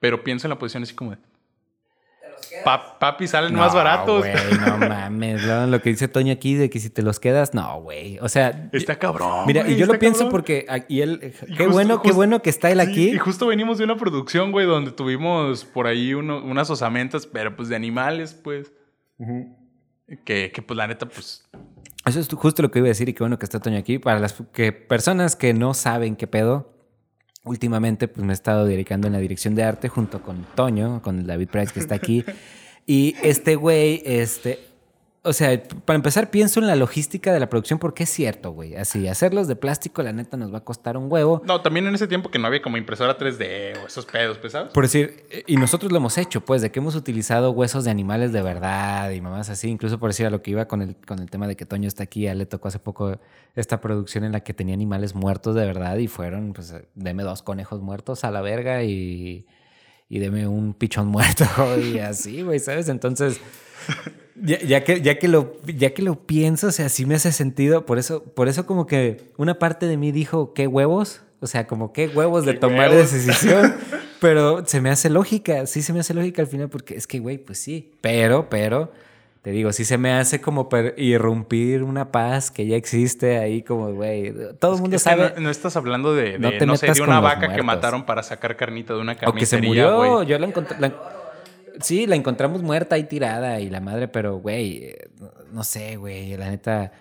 [0.00, 2.64] Pero pienso en la posición así como de, Te los quedas.
[2.64, 4.18] "Pa- papi, salen No, más baratos.
[4.26, 4.34] güey,
[4.66, 5.42] no mames.
[5.44, 8.18] Lo, lo que dice Toño aquí de que si te los quedas, no, güey.
[8.18, 9.46] O sea, Está cabrón.
[9.46, 10.32] mira, y yo lo pienso cabrón.
[10.32, 13.10] porque a- y él, Y qué justo- bueno, qué bueno que está él Sí, aquí.
[13.10, 17.54] y justo venimos de una producción, güey, donde tuvimos por ahí uno- unas osamentas, pero
[17.56, 18.70] pues de animales, pues.
[20.24, 21.44] Que, que pues la neta, pues.
[22.04, 23.98] Eso es justo lo que iba a decir y qué bueno que está Toño aquí.
[23.98, 26.72] Para las que personas que no saben qué pedo,
[27.42, 31.26] últimamente pues me he estado dedicando en la dirección de arte junto con Toño, con
[31.26, 32.24] David Price que está aquí.
[32.86, 34.60] y este güey, este,
[35.26, 38.76] o sea, para empezar pienso en la logística de la producción porque es cierto, güey.
[38.76, 41.42] Así, hacerlos de plástico la neta nos va a costar un huevo.
[41.44, 44.72] No, también en ese tiempo que no había como impresora 3D o esos pedos, ¿sabes?
[44.72, 48.32] Por decir, y nosotros lo hemos hecho, pues, de que hemos utilizado huesos de animales
[48.32, 51.18] de verdad y mamás así, incluso por decir a lo que iba con el, con
[51.18, 53.18] el tema de que Toño está aquí, a él le tocó hace poco
[53.56, 57.42] esta producción en la que tenía animales muertos de verdad y fueron, pues, deme dos
[57.42, 59.44] conejos muertos a la verga y,
[60.08, 61.44] y deme un pichón muerto
[61.78, 62.88] y así, güey, ¿sabes?
[62.88, 63.40] Entonces,
[64.42, 67.32] ya, ya que, ya, que lo, ya que lo pienso, o sea, sí me hace
[67.32, 71.22] sentido, por eso, por eso como que una parte de mí dijo, ¿qué huevos?
[71.40, 73.12] O sea, como qué huevos de ¿Qué tomar huevos?
[73.12, 73.74] decisión.
[74.20, 77.18] Pero se me hace lógica, sí se me hace lógica al final, porque es que,
[77.18, 77.92] güey, pues sí.
[78.00, 78.90] Pero, pero,
[79.42, 83.92] te digo, sí se me hace como irrumpir una paz que ya existe ahí, como,
[83.92, 84.32] güey.
[84.58, 85.34] Todo el mundo sabe.
[85.36, 87.62] no, no estás hablando de, de, No no, te sé, metas de una vaca que
[87.62, 89.96] mataron para sacar carnita de una O que se carnicería, murió.
[90.14, 90.26] güey.
[90.26, 90.78] Yo la encontré.
[90.80, 90.94] la-
[91.80, 95.08] Sí, la encontramos muerta ahí tirada y la madre, pero, güey, eh,
[95.52, 96.92] no- sé, güey, la neta.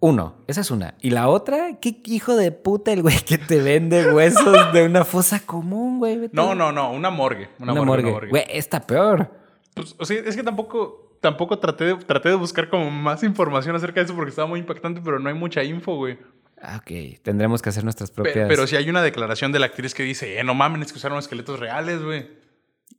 [0.00, 0.94] Uno, esa es una.
[1.00, 5.04] Y la otra, qué hijo de puta el güey que te vende huesos de una
[5.04, 6.16] fosa común, güey.
[6.18, 7.48] Vete No, no, no, una morgue.
[7.58, 8.30] Una, Una, morgue, morgue.
[8.30, 9.30] Güey, está peor.
[9.74, 13.74] Pues, o sea, es que tampoco, tampoco traté, de, traté de buscar como más información
[13.74, 16.18] acerca de eso porque estaba muy impactante, pero no hay mucha info, güey.
[16.60, 18.48] Ah, Ok, tendremos que hacer nuestras propias.
[18.48, 20.98] Pero, sí hay una declaración de la actriz que dice, eh, no mames, es que
[20.98, 22.28] usaron esqueletos reales, güey.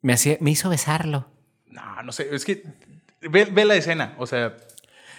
[0.01, 1.27] Me, hacía- me hizo besarlo.
[1.67, 2.63] No, no sé, es que
[3.21, 4.55] ve, ve la escena, o sea,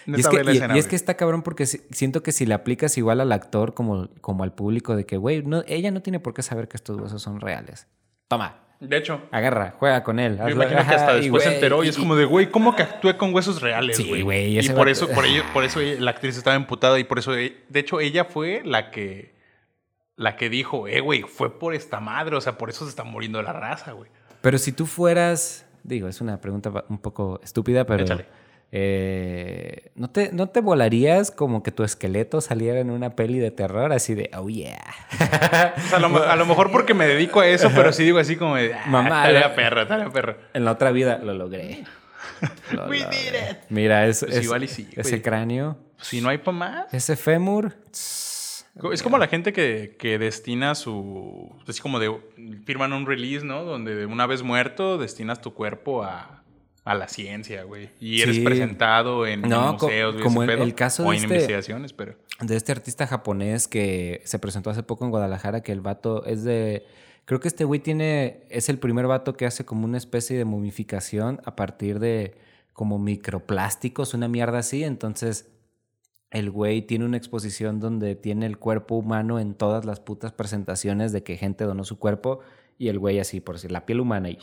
[0.05, 0.75] Y es, que, ve la y- escena.
[0.75, 3.73] y es que está cabrón porque si- siento que si le aplicas igual al actor
[3.73, 6.77] como, como al público de que, güey, no, ella no tiene por qué saber que
[6.77, 7.87] estos huesos son reales.
[8.27, 10.37] Toma, De hecho, agarra, juega con él.
[10.37, 12.81] yo hazlo- imagino que hasta después se enteró y, es como de, güey, ¿cómo que
[12.83, 14.57] actué con huesos reales, Sí, güey?
[14.59, 17.53] Y por eso, por ello, por eso la actriz estaba emputada y por eso, de
[17.73, 19.35] hecho, ella fue la que,
[20.15, 23.03] la que dijo, eh, güey, fue por esta madre, o sea, por eso se está
[23.03, 24.09] muriendo la raza, güey.
[24.41, 28.05] Pero si tú fueras, digo, es una pregunta un poco estúpida, pero
[28.73, 33.51] eh, ¿no, te, ¿no te volarías como que tu esqueleto saliera en una peli de
[33.51, 34.79] terror así de, oh yeah?
[35.13, 38.17] O sea, a, lo, a lo mejor porque me dedico a eso, pero sí digo
[38.19, 40.37] así como de, ah, Mamá, tarea perra, tarea perra.
[40.53, 41.83] En la otra vida lo logré.
[42.71, 43.17] Lo We logré.
[43.17, 43.57] did it.
[43.69, 45.77] Mira, es, Pues es- igual y sí, ese cráneo.
[46.01, 46.93] Si no hay para más.
[46.93, 47.75] Ese fémur.
[48.93, 51.53] Es como la gente que, que destina su.
[51.67, 52.15] Así como de.
[52.65, 53.63] Firman un release, ¿no?
[53.63, 56.43] Donde una vez muerto destinas tu cuerpo a,
[56.85, 57.89] a la ciencia, güey.
[57.99, 58.43] Y eres Sí.
[58.43, 61.91] presentado en, No, museos, como ese el- pedo, el caso O de en este- investigaciones,
[61.93, 62.15] pero.
[62.39, 66.43] de este artista japonés que se presentó hace poco en Guadalajara, que el vato es
[66.43, 66.85] de...
[67.25, 68.43] Creo que este güey tiene...
[68.49, 72.35] Es el primer vato que hace como una especie de momificación a partir de
[72.73, 74.83] como microplásticos, una mierda así.
[74.83, 75.50] Entonces,
[76.31, 81.11] el güey tiene una exposición donde tiene el cuerpo humano en todas las putas presentaciones
[81.11, 82.39] de que gente donó su cuerpo
[82.77, 84.39] y el güey así, por decir, la piel humana y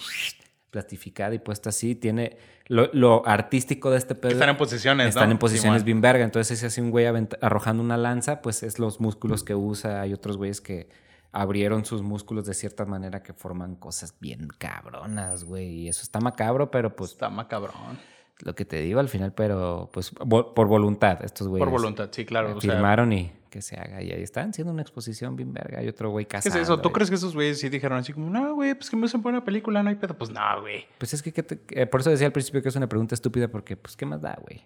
[0.71, 1.95] plastificada y puesta así.
[1.95, 2.37] Tiene...
[2.67, 4.33] Lo, lo artístico de este pedo...
[4.33, 5.09] Están en posiciones, ¿no?
[5.09, 6.23] Están en posiciones bien verga.
[6.23, 7.07] Entonces, si hace un güey
[7.41, 10.03] arrojando una lanza, pues es los músculos que usa.
[10.03, 10.91] Hay otros güeyes que
[11.33, 15.69] abrieron sus músculos de cierta manera que forman cosas bien cabronas, güey.
[15.69, 17.99] Y eso está macabro, pero pues Está macabrón.
[18.41, 21.65] Lo que te digo al final, pero pues vo- por voluntad, estos güeyes.
[21.65, 22.57] Por voluntad, sí, claro.
[22.57, 24.03] o sea, firmaron y que se haga.
[24.03, 25.79] Y ahí están haciendo una exposición bien verga.
[25.81, 26.57] Hay otro güey ¿Qué casado.
[26.57, 26.81] es eso?
[26.81, 29.23] ¿Tú crees que esos güeyes sí dijeron así como, no, güey, pues que me usen
[29.23, 30.15] para una película, no hay pedo?
[30.15, 30.87] Pues no, güey.
[30.99, 33.15] Pues es que, ¿qué te- eh, por eso decía al principio que es una pregunta
[33.15, 34.63] estúpida, porque pues, ¿qué más da, güey?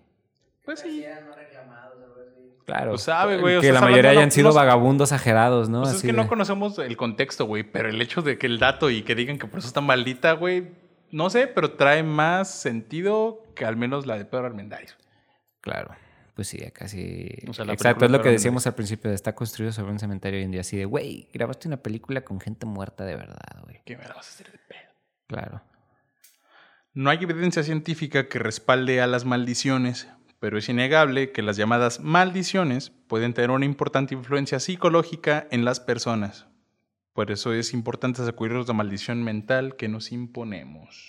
[0.64, 1.04] Pues sí.
[2.64, 2.90] Claro.
[2.92, 5.82] Pues sabe, güey, o Que sea, la mayoría hablando- hayan sido no- vagabundos ajerados, ¿no?
[5.82, 8.60] Pues es que de- no conocemos el contexto, güey, pero el hecho de que el
[8.60, 10.68] dato y que digan que por eso está maldita, güey,
[11.10, 14.96] no sé, pero trae más sentido que al menos la de Pedro Armendáriz.
[15.60, 15.94] Claro.
[16.34, 17.28] Pues sí, casi.
[17.48, 20.38] O sea, la Exacto, es lo que decíamos al principio está construido sobre un cementerio
[20.38, 20.62] hoy en día.
[20.62, 23.82] Así de, güey, grabaste una película con gente muerta de verdad, güey.
[23.84, 24.90] ¿Qué me la vas a hacer de pedo?
[25.26, 25.62] Claro.
[26.94, 30.08] No hay evidencia científica que respalde a las maldiciones,
[30.40, 35.80] pero es innegable que las llamadas maldiciones pueden tener una importante influencia psicológica en las
[35.80, 36.46] personas.
[37.12, 41.06] Por eso es importante sacudirnos la maldición mental que nos imponemos.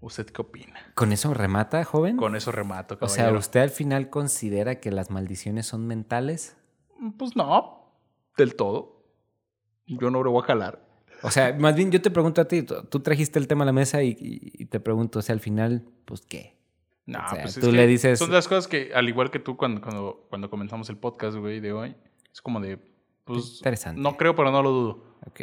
[0.00, 0.92] ¿Usted qué opina?
[0.94, 2.16] ¿Con eso remata, joven?
[2.16, 3.38] Con eso remato, o sea, caballero.
[3.38, 6.56] ¿usted al final considera que las maldiciones son mentales?
[7.18, 7.92] Pues no,
[8.36, 9.04] del todo.
[9.86, 10.86] Yo no lo voy a jalar.
[11.22, 13.72] O sea, más bien yo te pregunto a ti, tú, trajiste el tema a la
[13.72, 14.14] mesa y,
[14.70, 16.58] te pregunto, o sea, al final, pues, ¿qué?
[17.04, 19.30] No, O sea, pues es tú que le dices- Son las cosas que, al igual
[19.30, 21.96] que tú, cuando, cuando, cuando comenzamos el podcast, güey, de hoy,
[22.32, 22.78] es como de.
[23.24, 23.56] Pues.
[23.58, 24.00] Interesante.
[24.00, 25.04] No creo, pero no lo dudo.
[25.26, 25.40] Ok,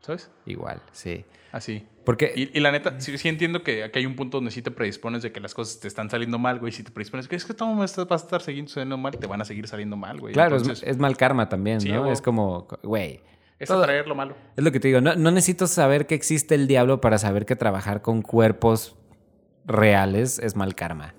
[0.00, 0.30] ¿Sabes?
[0.46, 1.24] igual, sí.
[1.52, 1.86] Así.
[2.04, 4.62] Porque Y, y la neta, sí, sí entiendo que aquí hay un punto donde sí
[4.62, 6.70] te predispones de que las cosas te están saliendo mal, güey.
[6.70, 9.16] Si te predispones que es que todo me está- va a estar siguiendo saliendo mal,
[9.18, 10.32] te van a seguir saliendo mal, güey.
[10.34, 12.00] Claro, es- Entonces, es, mal karma también, Sí, ¿no?
[12.02, 12.12] güey.
[12.12, 13.22] Es como, güey.
[13.58, 14.36] es todo- atraer lo malo.
[14.56, 17.46] Es lo que te digo, no, no necesito saber que existe el diablo para saber
[17.46, 18.94] que trabajar con cuerpos
[19.64, 21.14] reales es mal karma.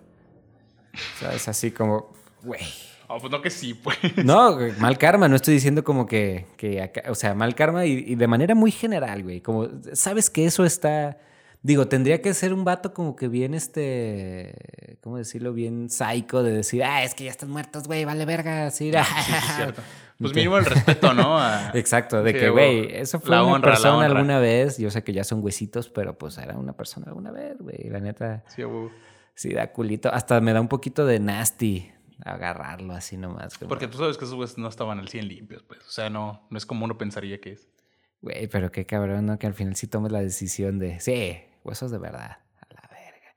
[1.19, 1.47] ¿Sabes?
[1.47, 2.13] Así como,
[2.43, 2.61] güey.
[3.09, 3.97] Oh, pues no que sí, pues.
[4.23, 8.03] No, mal karma, no estoy diciendo como que, que acá- o sea, mal karma y,
[8.05, 9.39] y de manera muy general, güey.
[9.41, 11.17] Como, sabes que eso está,
[11.63, 15.53] digo, tendría que ser un vato como que bien, este, ¿cómo decirlo?
[15.53, 18.91] Bien psycho de decir, ah, es que ya están muertos, güey, vale verga, así.
[19.25, 19.81] Sí, cierto.
[20.19, 21.39] Pues mínimo el respeto, ¿no?
[21.39, 24.77] A- Exacto, de Sí, que, güey, eso fue la una honra, persona alguna vez.
[24.79, 27.87] Yo sé que ya son huesitos, pero pues era una persona alguna vez, güey.
[27.89, 28.89] La neta, Sí, güey.
[29.35, 30.11] sí da culito.
[30.11, 31.91] Hasta me da un poquito de nasty
[32.25, 33.57] agarrarlo así nomás.
[33.57, 35.79] como, Porque tú sabes que esos güeyes no estaban al 100 limpios, pues.
[35.87, 37.67] O sea, no, no es como uno pensaría que es.
[38.21, 39.37] Güey, pero qué cabrón, ¿no?
[39.39, 42.39] Que al final sí tomes la decisión de, sí, huesos de verdad.
[42.59, 43.33] A la verga.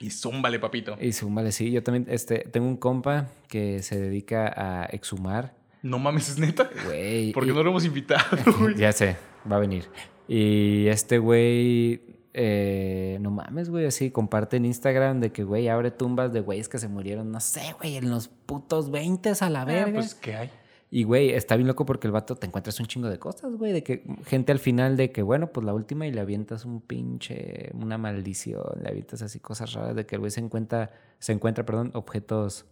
[0.00, 0.96] Y zúmbale, papito.
[1.00, 1.70] Y súmale, sí.
[1.70, 5.54] Yo también este, tengo un compa que se dedica a exhumar.
[5.82, 6.68] No mames, es neta.
[6.86, 7.32] Güey.
[7.32, 8.24] ¿Por qué y- no lo hemos invitado,
[8.58, 8.74] güey?
[8.76, 9.16] Ya sé,
[9.50, 9.88] va a venir.
[10.26, 12.02] Y este güey,
[12.38, 16.68] eh, no mames, güey, así comparte en Instagram de que, güey, abre tumbas de güeyes
[16.68, 19.92] que se murieron, no sé, güey, en los putos 20 a la Ah, verga.
[19.94, 20.50] pues, ¿qué hay?
[20.90, 23.72] Y, güey, está bien loco porque el vato te encuentras un chingo de cosas, güey,
[23.72, 26.80] de que gente al final de que, bueno, pues la última y le avientas un
[26.80, 31.32] pinche, una maldición, le avientas así cosas raras de que el güey se encuentra, se
[31.32, 32.66] encuentra, perdón, objetos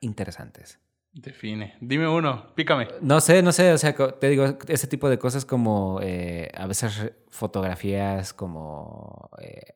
[0.00, 0.78] interesantes.
[1.12, 1.74] Define.
[1.80, 2.88] Dime uno, pícame.
[3.00, 6.66] No sé, no sé, o sea, te digo, ese tipo de cosas como eh, a
[6.66, 9.74] veces fotografías como, eh,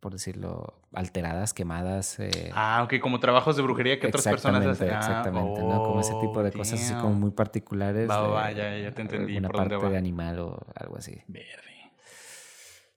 [0.00, 2.18] por decirlo, alteradas, quemadas.
[2.20, 4.90] eh, Ah, ok, como trabajos de brujería que otras personas hacen.
[4.90, 5.82] Ah, exactamente, ¿no?
[5.82, 8.10] Como ese tipo de oh, cosas así como muy particulares.
[8.10, 9.92] Va, va, de ya- ya te entendí Una por dónde parte va.
[9.92, 11.22] de animal o algo así.
[11.28, 11.62] Verde.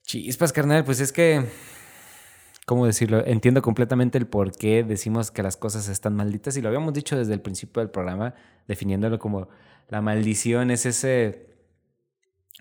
[0.04, 1.44] Chispas, carnal, pues es que,
[2.68, 3.26] ¿cómo decirlo?
[3.26, 7.18] Entiendo completamente el por qué decimos que las cosas están malditas y lo habíamos dicho
[7.18, 8.36] desde el principio del programa,
[8.68, 9.48] definiéndolo como
[9.88, 11.47] la maldición es ese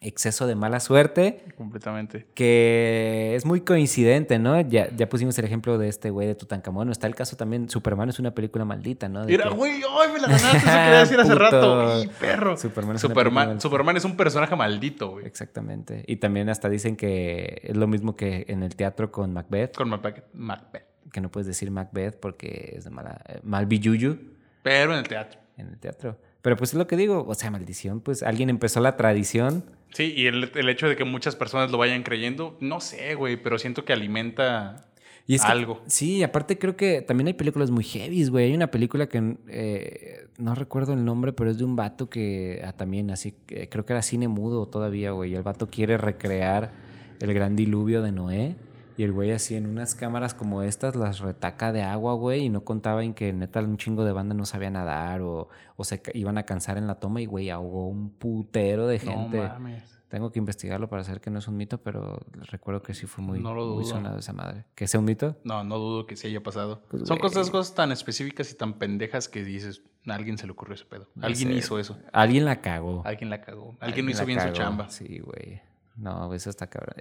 [0.02, 2.26] exceso de mala suerte Completamente.
[2.34, 4.60] que es muy coincidente, ¿no?
[4.60, 6.90] Ya, ya pusimos el ejemplo de este güey de Tutankamón.
[6.90, 9.20] Está el caso también, Superman es una película maldita, ¿no?
[9.24, 11.80] De Mira, que güey, ay, me la ganaste, eso quería decir hace rato.
[11.94, 12.56] ¡Ay, perro!
[12.56, 13.60] Superman es Superman.
[13.60, 15.26] Superman es un personaje maldito, güey.
[15.26, 16.04] Exactamente.
[16.06, 19.76] Y también hasta dicen que es lo mismo que en el teatro con Macbeth.
[19.76, 20.24] Con Macbeth.
[20.34, 20.84] Macbeth.
[21.10, 24.18] que no puedes decir Macbeth porque es de mala, eh, mal billuyo
[24.62, 25.40] Pero en el teatro.
[25.56, 26.18] en el teatro.
[26.46, 29.64] Pero pues es lo que digo, o sea, maldición, pues alguien empezó la tradición.
[29.92, 33.36] Sí, y el, el hecho de que muchas personas lo vayan creyendo, no sé, güey,
[33.36, 34.86] pero siento que alimenta
[35.26, 35.82] Y es que- algo.
[35.88, 38.44] sí, aparte creo que también hay películas muy heavies, güey.
[38.44, 42.62] Hay una película que eh, no recuerdo el nombre, pero es de un vato que
[42.64, 45.32] ah, también así, que creo que era cine mudo todavía, güey.
[45.32, 46.70] Y el vato quiere recrear
[47.18, 48.54] el gran diluvio de Noé.
[48.96, 52.44] Y el güey así en unas cámaras como estas las retaca de agua, güey.
[52.44, 55.84] Y no contaba en que neta un chingo de banda no sabía nadar o, o
[55.84, 57.20] se iban a cansar en la toma.
[57.20, 59.38] Y güey, ahogó un putero de gente.
[59.38, 59.96] No mames.
[60.08, 63.24] Tengo que investigarlo para saber que no es un mito, pero recuerdo que sí fue
[63.24, 64.64] muy, No lo muy sonado esa madre.
[64.76, 65.36] ¿Que sea un mito?
[65.42, 66.80] No, no dudo que se haya pasado.
[66.88, 67.28] Pues, Son güey.
[67.28, 70.84] cosas, cosas tan específicas y tan pendejas que dices, a alguien se le ocurrió ese
[70.84, 71.08] pedo.
[71.20, 71.54] Alguien sé.
[71.56, 71.98] hizo eso.
[72.12, 73.02] Alguien la cagó.
[73.04, 73.76] Alguien la cagó.
[73.80, 74.88] Alguien no hizo bien su chamba.
[74.90, 75.60] Sí, güey.
[75.96, 76.94] No, eso está cabrón.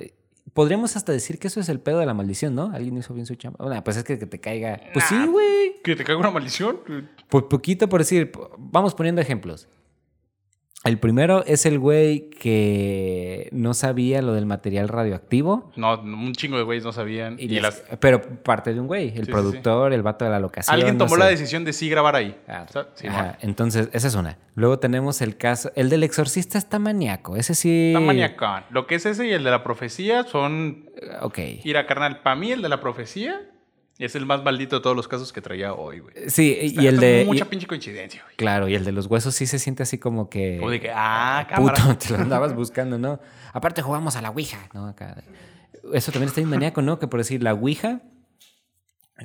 [0.54, 2.72] Podríamos hasta decir que eso es el pedo de la maldición, ¿no?
[2.72, 3.58] Alguien hizo bien su chamba.
[3.66, 4.80] Bueno, pues es que, que te caiga.
[4.94, 5.82] Pues sí, güey.
[5.84, 6.80] ¿Que te caga una maldición?
[7.30, 9.68] Por poquito por decir, vamos poniendo ejemplos.
[10.86, 15.72] El primero es el güey que no sabía lo del material radioactivo.
[15.76, 17.38] No, un chingo de güeyes no sabían.
[17.40, 20.32] Y Y les- las- Pero parte de un güey, el sí, productor, el vato de
[20.32, 20.76] la locación.
[20.76, 21.20] Alguien no tomó sé.
[21.22, 22.38] la decisión de sí grabar ahí.
[22.48, 22.66] Ah,
[23.08, 23.38] ajá.
[23.42, 24.38] Entonces, esa es una.
[24.54, 25.72] Luego tenemos el caso.
[25.76, 27.36] El del exorcista está maníaco.
[27.36, 27.88] Ese sí.
[27.96, 28.64] Está maniacón.
[28.70, 30.90] Lo que es ese y el de la profecía son...
[31.22, 31.40] Ok.
[31.64, 32.22] Ir a carnal.
[32.22, 33.42] Para mí el de la profecía
[33.98, 36.14] es el más maldito de todos los casos que traía hoy, güey.
[36.30, 37.24] Sí, y el de.
[37.26, 38.36] Mucha y- pinche coincidencia, güey.
[38.36, 40.58] claro, y el de los huesos sí se siente así como que.
[40.58, 41.74] Como de que, ah, cámara.
[41.76, 43.20] puto, te lo andabas buscando, ¿no?
[43.54, 44.88] Aparte jugamos a la Ouija, ¿no?
[44.88, 45.24] Acá.
[45.94, 47.00] Eso también está bien maníaco, ¿no?
[47.00, 48.02] Que por decir, la Ouija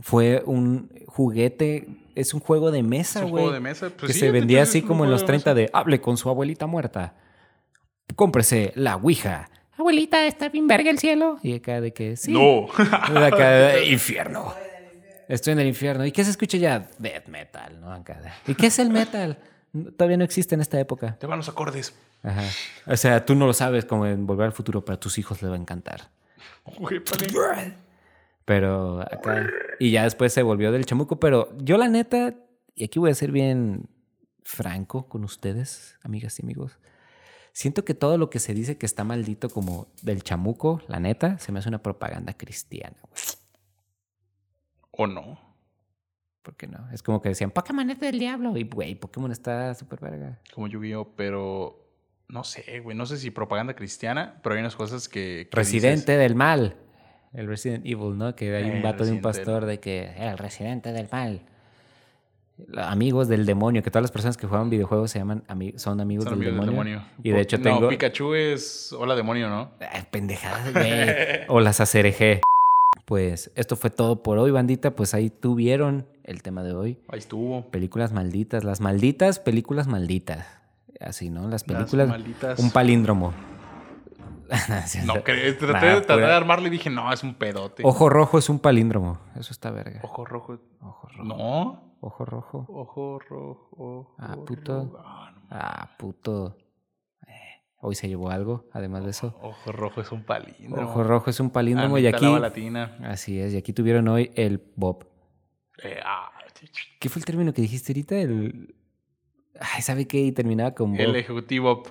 [0.03, 3.43] fue un juguete, es un juego de Es mesa, un güey.
[3.43, 3.91] juego de mesa.
[3.91, 5.55] Pues que sí, se vendía así un como en los de 30 mesa.
[5.55, 7.17] de hable con su abuelita muerta.
[8.15, 9.49] Cómprese la Ouija.
[9.81, 11.39] Abuelita, está bien verga el cielo.
[11.43, 12.33] Y acá de que sí.
[12.33, 12.67] No.
[13.13, 14.55] De acá de infierno.
[15.29, 16.05] Estoy en el infierno.
[16.07, 16.89] ¿Y qué se escucha ya?
[16.99, 17.93] Death metal, ¿no?
[17.93, 19.39] Acá de- ¿Y qué es el metal?
[19.97, 21.17] Todavía no existe en esta época.
[21.19, 21.95] Te van los acordes.
[22.23, 22.43] Ajá.
[22.87, 25.41] O sea, tú no lo sabes como en Volver al Futuro, pero a tus hijos
[25.43, 26.09] les va a encantar.
[28.45, 29.47] Pero acá.
[29.79, 31.21] Y ya después se volvió del chamuco.
[31.21, 32.35] Pero yo, la neta,
[32.75, 33.89] y aquí voy a ser bien
[34.43, 36.79] franco con ustedes, amigas y amigos.
[37.53, 41.39] Siento que todo lo que se dice que está maldito como del chamuco, la neta,
[41.39, 43.23] se me hace una propaganda cristiana, güey.
[44.93, 45.39] ¿O no?
[46.43, 46.89] ¿Por qué no?
[46.93, 48.57] Es como que decían, Pokémon es del diablo.
[48.57, 50.39] Y, güey, Pokémon está súper verga.
[50.55, 51.77] Como Yu-Gi-Oh, pero...
[52.29, 52.97] No sé, güey.
[52.97, 55.49] No sé si propaganda cristiana, pero hay unas cosas que...
[55.51, 56.77] que Residente del mal.
[57.33, 58.35] El Resident Evil, ¿no?
[58.35, 61.43] Que hay un El vato de un pastor de que el residente del mal.
[62.77, 66.25] Amigos del demonio, que todas las personas que juegan videojuegos se llaman ami- son amigos,
[66.25, 66.93] son del, amigos del demonio.
[66.99, 67.13] demonio.
[67.23, 67.89] Y de hecho no, tengo.
[67.89, 68.93] Pikachu es...
[68.99, 69.71] Hola, demonio, ¿no?
[69.81, 70.87] Ay, pendejadas, güey.
[71.49, 72.41] o las ACRG.
[73.07, 74.93] Pues esto fue todo por hoy, bandita.
[74.95, 76.99] Pues ahí tuvieron el tema de hoy.
[77.09, 77.69] Ahí estuvo.
[77.71, 78.63] Películas malditas.
[78.65, 80.47] Las malditas películas malditas.
[81.01, 81.49] Así, ¿no?
[81.49, 82.09] Las películas.
[82.09, 83.33] malditas- Un palíndromo.
[85.05, 85.59] No, crees.
[85.59, 87.83] Traté, Nah, de, traté de armarle y dije, no, es un pedote.
[87.87, 89.21] Ojo rojo es un palíndromo.
[89.39, 90.01] Eso está verga.
[90.03, 90.59] Ojo rojo.
[90.83, 91.23] Ojo rojo.
[91.25, 91.90] No.
[92.01, 92.67] Ojo rojo.
[92.69, 93.69] Ojo rojo.
[93.73, 95.01] Ojo Ah, puto.
[95.05, 95.35] Ah.
[95.51, 96.57] Ah, puto.
[97.27, 97.33] Eh,
[97.83, 99.37] Hoy se llevó algo, además de eso.
[99.43, 100.89] Ojo rojo es un palíndromo.
[100.89, 102.27] Ojo rojo es un palíndromo y aquí.
[102.27, 102.97] Latina.
[103.05, 105.07] Así es, y aquí tuvieron hoy el Bob.
[105.83, 106.31] Eh, ah,
[106.99, 108.17] ¿Qué fue el término que dijiste ahorita?
[108.17, 108.75] El.
[109.59, 110.19] Ay, ¿sabe qué?
[110.21, 111.01] Y terminaba con Bob.
[111.01, 111.83] el ejecutivo.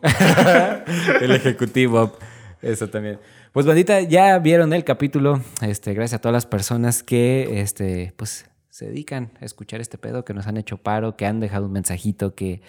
[1.22, 2.18] el ejecutivo.
[2.62, 3.20] Eso también.
[3.54, 5.42] Pues bandita, ya vieron el capítulo.
[5.62, 10.26] Este, gracias a todas las personas que este, pues, se dedican a escuchar este pedo,
[10.26, 12.62] que nos han hecho paro, que han dejado un mensajito, que,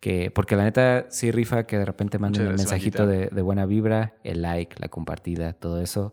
[0.00, 3.66] que porque la neta sí rifa que de repente manden gracias, mensajito de, de buena
[3.66, 6.12] vibra, el like, la compartida, todo eso.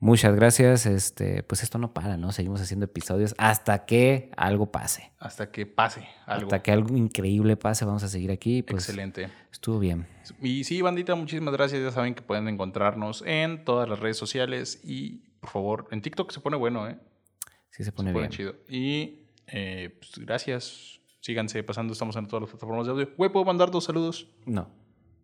[0.00, 0.86] Muchas gracias.
[0.86, 2.30] Este, pues esto no para, ¿no?
[2.30, 5.10] Seguimos haciendo episodios hasta que algo pase.
[5.18, 6.46] Hasta que pase algo.
[6.46, 8.62] Hasta que algo increíble pase, vamos a seguir aquí.
[8.62, 9.28] Pues Excelente.
[9.50, 10.06] estuvo bien.
[10.40, 11.82] Y sí, bandita, muchísimas gracias.
[11.82, 16.30] Ya saben que pueden encontrarnos en todas las redes sociales y, por favor, en TikTok
[16.30, 16.96] se pone bueno, ¿eh?
[17.78, 18.30] Sí se Se pone pone bien.
[18.30, 18.54] chido.
[18.68, 21.00] Y, eh, pues, gracias.
[21.20, 21.92] Síganse pasando.
[21.92, 23.08] Estamos en todas las plataformas de audio.
[23.16, 24.28] Güey, ¿puedo mandar dos saludos?
[24.46, 24.68] No.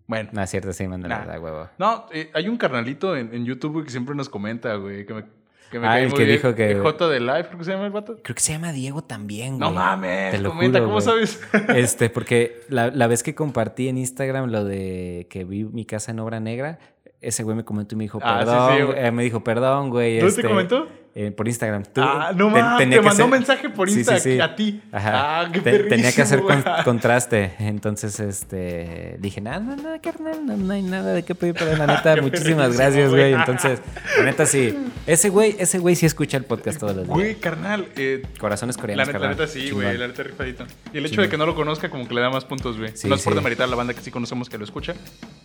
[0.06, 0.30] Bueno.
[0.32, 1.38] No, es cierto, sí, manda la Nah.
[1.40, 1.68] huevo.
[1.78, 5.24] No, eh, hay un carnalito en, en YouTube que siempre nos comenta, güey, que me,
[5.70, 7.86] que me Ah, el que dijo que- El J de Life, creo que se llama
[7.86, 8.18] el vato.
[8.22, 9.60] Creo que se llama Diego también, güey.
[9.60, 11.26] No mames, Te lo comenta, juro, ¿cómo güey.
[11.26, 11.40] sabes?
[11.74, 16.12] Este, porque la, la vez que compartí en Instagram lo de que vi mi casa
[16.12, 16.78] en obra negra,
[17.20, 18.86] ese güey me comentó y me dijo, Ah, sí, perdón, sí, güey".
[18.94, 19.06] güey.
[19.06, 20.16] Eh, me dijo, perdón, güey.
[20.18, 20.86] ¿Dónde este, te comentó?
[21.16, 21.84] Eh, por Instagram.
[21.84, 24.40] Tú- Ah, no te- mames, tenía te que mandó hacer- mensaje por Sí, sí, sí.
[24.40, 24.82] a ti.
[24.90, 25.40] Ajá.
[25.40, 27.52] Ah, qué Te- tenía que hacer con- contraste.
[27.60, 31.76] Entonces, este, dije, nada, no, no, carnal, no, no hay nada de qué pedir, pero
[31.76, 33.32] la neta, muchísimas gracias, güey.
[33.32, 33.80] Entonces,
[34.18, 34.76] la neta sí.
[35.06, 37.14] Ese güey, ese güey sí escucha el podcast todos los días.
[37.16, 37.86] Güey, carnal.
[37.96, 39.96] eh, Corazones la coreanos, neta, la neta sí, güey.
[39.96, 40.64] La neta rifadito.
[40.92, 42.92] Y el hecho de que no lo conozca, como que le da más puntos, güey.
[43.04, 44.94] No es por demeritar a la banda que sí conocemos que lo escucha.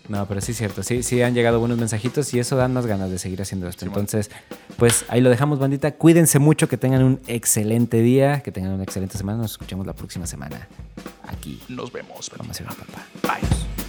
[0.08, 0.82] No, pero sí es cierto.
[0.82, 3.86] Sí, sí han llegado buenos mensajitos y eso dan más ganas de seguir haciendo esto.
[3.86, 4.32] Entonces,
[4.78, 5.92] pues ahí lo dejamos, bandita.
[5.92, 9.40] Cuídense mucho, que tengan un excelente día, que tengan una excelente semana.
[9.40, 10.68] Nos escuchamos la próxima semana
[11.28, 11.62] aquí.
[11.70, 12.32] Nos vemos.
[12.38, 13.06] Vamos a ir a papá.
[13.24, 13.89] Bye.